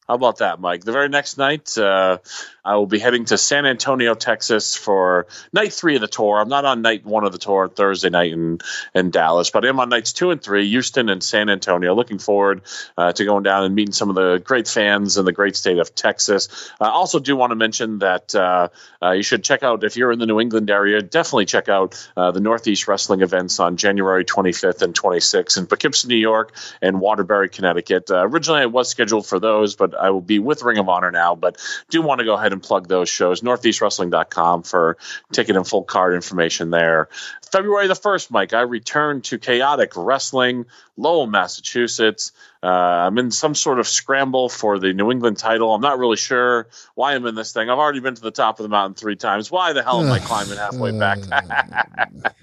[0.05, 0.83] How about that, Mike?
[0.83, 2.17] The very next night, uh,
[2.65, 6.39] I will be heading to San Antonio, Texas for night three of the tour.
[6.39, 8.59] I'm not on night one of the tour Thursday night in,
[8.95, 11.93] in Dallas, but I'm on nights two and three, Houston and San Antonio.
[11.93, 12.63] Looking forward
[12.97, 15.77] uh, to going down and meeting some of the great fans in the great state
[15.77, 16.71] of Texas.
[16.81, 20.11] I also do want to mention that uh, uh, you should check out, if you're
[20.11, 24.25] in the New England area, definitely check out uh, the Northeast Wrestling events on January
[24.25, 28.09] 25th and 26th in Poughkeepsie, New York, and Waterbury, Connecticut.
[28.09, 31.11] Uh, originally, I was scheduled for those, but I will be with Ring of Honor
[31.11, 31.35] now.
[31.35, 31.57] But
[31.91, 33.41] do want to go ahead and plug those shows.
[33.41, 34.97] NortheastWrestling.com for
[35.31, 37.09] ticket and full card information there.
[37.51, 40.65] February the 1st, Mike, I return to Chaotic Wrestling,
[40.97, 42.31] Lowell, Massachusetts.
[42.65, 45.75] Uh, I'm in some sort of scramble for the New England title.
[45.75, 47.69] I'm not really sure why I'm in this thing.
[47.69, 49.51] I've already been to the top of the mountain three times.
[49.51, 51.19] Why the hell am I climbing halfway back?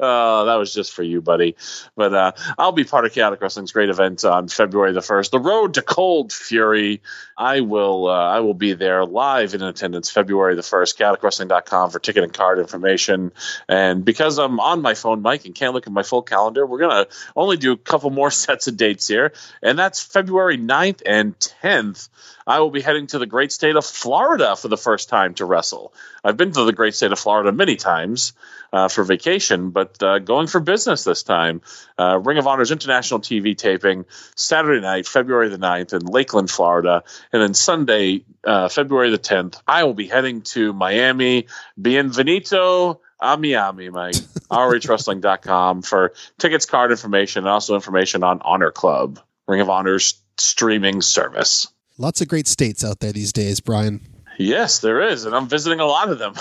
[0.00, 1.54] oh, that was just for you, buddy.
[1.94, 5.30] But uh, I'll be part of Chaotic Wrestling's great event on February the first.
[5.30, 7.00] The Road to Cold Fury.
[7.38, 10.98] I will uh, I will be there live in attendance February the first.
[10.98, 13.32] ChaoticWrestling.com for ticket and card information.
[13.68, 16.80] And because I'm on my phone, Mike, and can't look at my full calendar, we're
[16.80, 17.06] gonna
[17.36, 19.32] only do a couple more sets of dates here,
[19.62, 22.08] and that's February 9th and 10th.
[22.46, 25.44] I will be heading to the great state of Florida for the first time to
[25.44, 25.92] wrestle.
[26.24, 28.32] I've been to the great state of Florida many times
[28.72, 31.60] uh, for vacation, but uh, going for business this time.
[31.98, 34.04] Uh, Ring of Honor's international TV taping
[34.34, 37.04] Saturday night, February the 9th in Lakeland, Florida.
[37.32, 41.46] And then Sunday, uh, February the 10th, I will be heading to Miami.
[41.80, 44.14] Bienvenido a Miami, Mike.
[44.50, 49.20] ROHWrestling.com for tickets, card information, and also information on Honor Club,
[49.50, 51.68] Ring of Honor's streaming service.
[51.98, 54.00] Lots of great states out there these days, Brian.
[54.38, 56.34] Yes, there is, and I'm visiting a lot of them.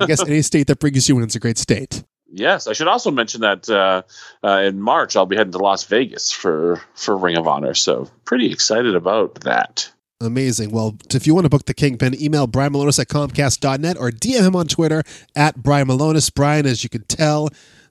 [0.00, 2.04] I guess any state that brings you in is a great state.
[2.30, 4.02] Yes, I should also mention that uh,
[4.46, 7.72] uh, in March I'll be heading to Las Vegas for for Ring of Honor.
[7.72, 9.90] So pretty excited about that.
[10.20, 10.72] Amazing.
[10.72, 14.40] Well, if you want to book the Kingpin, email Brian Milonas at Comcast.net or DM
[14.40, 15.04] him on Twitter
[15.36, 16.34] at Brian Milonas.
[16.34, 17.48] Brian, as you can tell,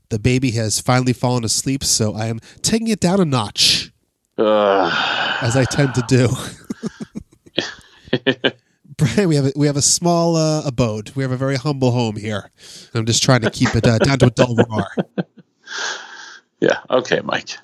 [0.09, 3.76] the baby has finally fallen asleep, so I am taking it down a notch,
[4.37, 6.29] Uh, as I tend to do.
[8.97, 11.11] Brian, we have a, we have a small uh, abode.
[11.15, 12.51] We have a very humble home here.
[12.93, 14.87] I'm just trying to keep it uh, down to a dull roar.
[16.59, 16.79] yeah.
[16.89, 17.57] Okay, Mike.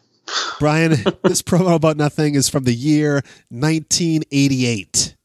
[0.59, 0.91] Brian,
[1.24, 3.15] this promo about nothing is from the year
[3.49, 5.15] 1988.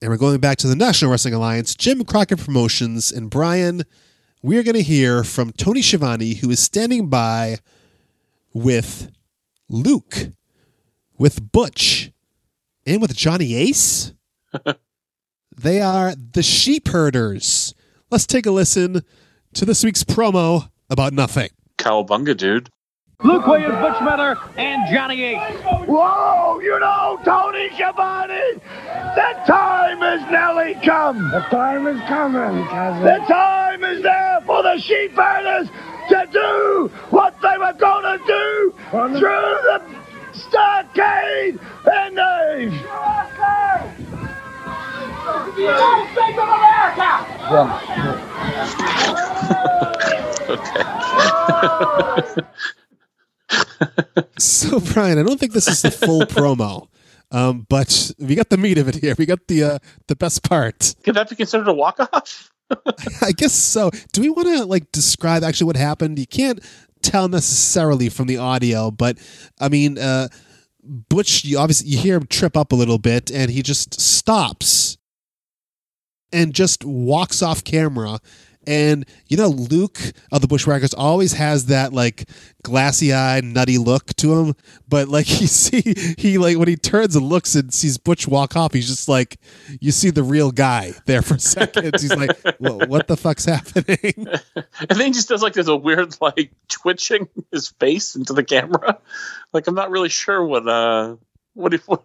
[0.00, 3.10] And we're going back to the National Wrestling Alliance, Jim Crockett Promotions.
[3.10, 3.84] And Brian,
[4.42, 7.58] we're going to hear from Tony Schiavone, who is standing by
[8.52, 9.10] with
[9.68, 10.28] Luke,
[11.18, 12.12] with Butch,
[12.86, 14.12] and with Johnny Ace.
[15.56, 17.74] they are the Sheep Herders.
[18.10, 19.02] Let's take a listen
[19.54, 21.50] to this week's promo about nothing.
[21.76, 22.70] Cowabunga, dude.
[23.24, 25.60] Luke Williams, Butch Miller, and Johnny Ace.
[25.88, 28.60] Whoa, you know, Tony Schiavone,
[29.16, 31.18] the time is nearly come.
[31.32, 33.02] The time is coming, cousin.
[33.04, 35.68] The time is there for the sheep herders
[36.10, 39.98] to do what they were going to do the- through the
[40.48, 41.58] stockade
[41.92, 42.72] and the...
[45.56, 47.08] United States of America!
[54.38, 56.88] So, Brian, I don't think this is the full promo,
[57.30, 59.14] um, but we got the meat of it here.
[59.18, 60.94] We got the uh, the best part.
[61.04, 62.50] Could that be considered a walk off?
[63.22, 63.90] I guess so.
[64.12, 66.18] Do we want to like describe actually what happened?
[66.18, 66.62] You can't
[67.02, 69.18] tell necessarily from the audio, but
[69.60, 70.28] I mean, uh,
[70.82, 74.96] Butch, you obviously you hear him trip up a little bit, and he just stops
[76.32, 78.20] and just walks off camera
[78.68, 79.98] And you know, Luke
[80.30, 82.28] of the Bushwhackers always has that like
[82.62, 84.54] glassy eyed, nutty look to him.
[84.86, 88.56] But like you see, he like when he turns and looks and sees Butch walk
[88.56, 89.38] off, he's just like,
[89.80, 92.02] you see the real guy there for seconds.
[92.02, 94.28] he's like, what the fuck's happening?
[94.56, 98.44] and then he just does like there's a weird like twitching his face into the
[98.44, 98.98] camera.
[99.54, 101.16] Like I'm not really sure what uh
[101.54, 101.98] what if I,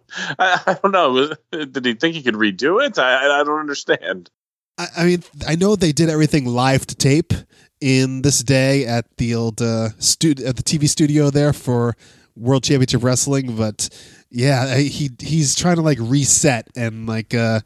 [0.66, 1.34] I don't know.
[1.52, 2.98] Did he think he could redo it?
[2.98, 4.30] I I don't understand.
[4.78, 7.32] I, I mean, I know they did everything live to tape
[7.80, 11.96] in this day at the old uh, at the TV studio there for
[12.36, 13.88] World Championship Wrestling, but
[14.30, 17.60] yeah, he he's trying to like reset and like uh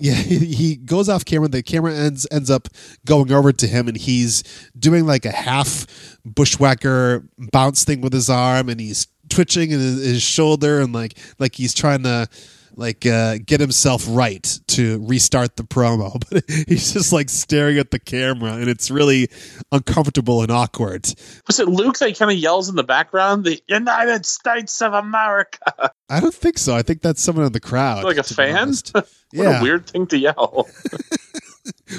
[0.00, 1.48] yeah, he goes off camera.
[1.48, 2.68] The camera ends ends up
[3.04, 4.42] going over to him, and he's
[4.78, 10.04] doing like a half bushwhacker bounce thing with his arm, and he's twitching in his,
[10.04, 12.28] his shoulder, and like like he's trying to
[12.76, 17.90] like uh, get himself right to restart the promo, but he's just like staring at
[17.90, 19.28] the camera, and it's really
[19.72, 21.06] uncomfortable and awkward.
[21.46, 25.90] Was it Luke that kind of yells in the background, "The United States of America"?
[26.08, 26.74] I don't think so.
[26.74, 28.72] I think that's someone in the crowd, like a fan.
[28.92, 29.60] what Yeah.
[29.60, 30.68] a weird thing to yell.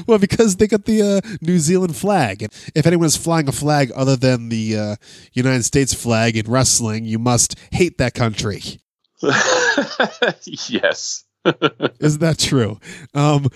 [0.08, 2.42] Well, because they got the uh, New Zealand flag.
[2.44, 4.96] And if anyone's flying a flag other than the uh,
[5.34, 8.62] United States flag in wrestling, you must hate that country.
[10.70, 11.24] yes.
[12.00, 12.80] Isn't that true?
[13.14, 13.48] Um,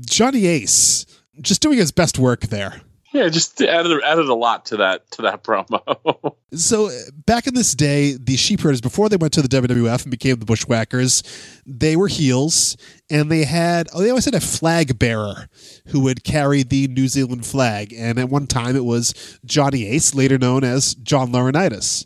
[0.00, 1.06] Johnny Ace
[1.40, 2.82] just doing his best work there.
[3.12, 6.34] Yeah, just added added a lot to that to that promo.
[6.52, 6.90] So uh,
[7.26, 10.44] back in this day, the Sheepherders, before they went to the WWF and became the
[10.44, 11.22] Bushwhackers,
[11.64, 12.76] they were heels,
[13.08, 15.46] and they had oh, they always had a flag bearer
[15.86, 17.92] who would carry the New Zealand flag.
[17.96, 22.04] And at one time, it was Johnny Ace, later known as John Laurinaitis.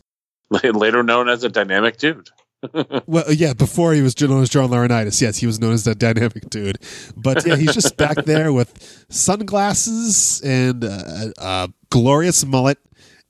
[0.50, 2.28] Later known as a dynamic dude.
[3.06, 5.98] Well, yeah, before he was known as John Laurinaitis, yes, he was known as that
[5.98, 6.78] dynamic dude.
[7.16, 12.78] But yeah, he's just back there with sunglasses and uh, a glorious mullet,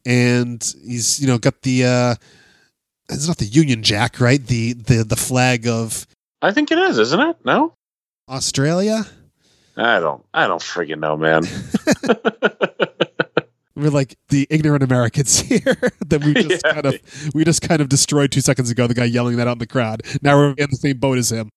[0.07, 2.15] and he's you know got the uh,
[3.09, 4.45] it's not the Union Jack, right?
[4.45, 6.07] The the the flag of
[6.41, 7.37] I think it is, isn't it?
[7.45, 7.75] No,
[8.29, 9.05] Australia.
[9.77, 10.25] I don't.
[10.33, 11.43] I don't freaking know, man.
[13.77, 15.61] We're like the ignorant Americans here
[16.07, 16.73] that we just Yeah.
[16.75, 17.01] kind of
[17.35, 18.87] we just kind of destroyed two seconds ago.
[18.87, 20.03] The guy yelling that out in the crowd.
[20.23, 21.51] Now we're in the same boat as him.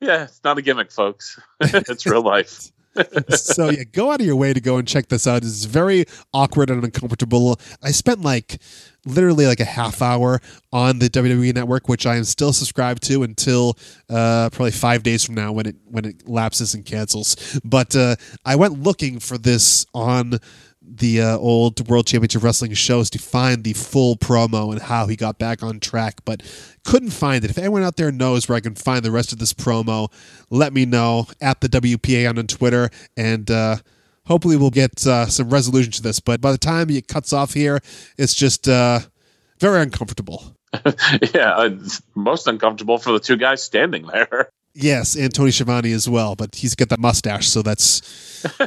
[0.00, 1.38] yeah, it's not a gimmick, folks.
[1.60, 2.70] it's real life.
[3.30, 5.38] so yeah, go out of your way to go and check this out.
[5.42, 7.58] It's very awkward and uncomfortable.
[7.82, 8.60] I spent like
[9.04, 10.40] literally like a half hour
[10.72, 13.76] on the WWE network, which I am still subscribed to until
[14.08, 17.58] uh, probably five days from now when it when it lapses and cancels.
[17.64, 18.14] But uh,
[18.44, 20.38] I went looking for this on
[20.86, 25.16] the uh, old World Championship Wrestling shows to find the full promo and how he
[25.16, 26.42] got back on track, but
[26.84, 27.50] couldn't find it.
[27.50, 30.12] If anyone out there knows where I can find the rest of this promo,
[30.50, 33.76] let me know at the WPA on Twitter, and uh,
[34.26, 36.20] hopefully we'll get uh, some resolution to this.
[36.20, 37.80] But by the time it cuts off here,
[38.18, 39.00] it's just uh,
[39.58, 40.54] very uncomfortable.
[41.34, 41.70] yeah, uh,
[42.14, 44.50] most uncomfortable for the two guys standing there.
[44.76, 48.02] Yes, and Tony Schiavone as well, but he's got that mustache, so that's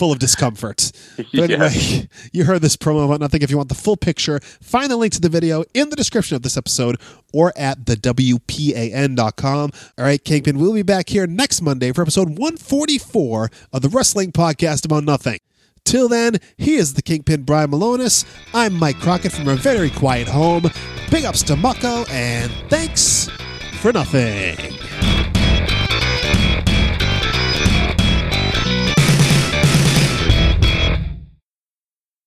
[0.00, 0.90] full of discomfort.
[1.34, 3.42] But anyway, you heard this promo about nothing.
[3.42, 6.34] If you want the full picture, find the link to the video in the description
[6.34, 6.98] of this episode
[7.32, 9.70] or at the WPAN.com.
[9.98, 14.32] All right, Kingpin, we'll be back here next Monday for episode 144 of the Wrestling
[14.32, 15.38] Podcast About Nothing.
[15.84, 18.24] Till then, he is the Kingpin Brian Milonas.
[18.54, 20.70] I'm Mike Crockett from a very quiet home.
[21.10, 23.28] Big ups to Mucko, and thanks
[23.80, 24.56] for nothing.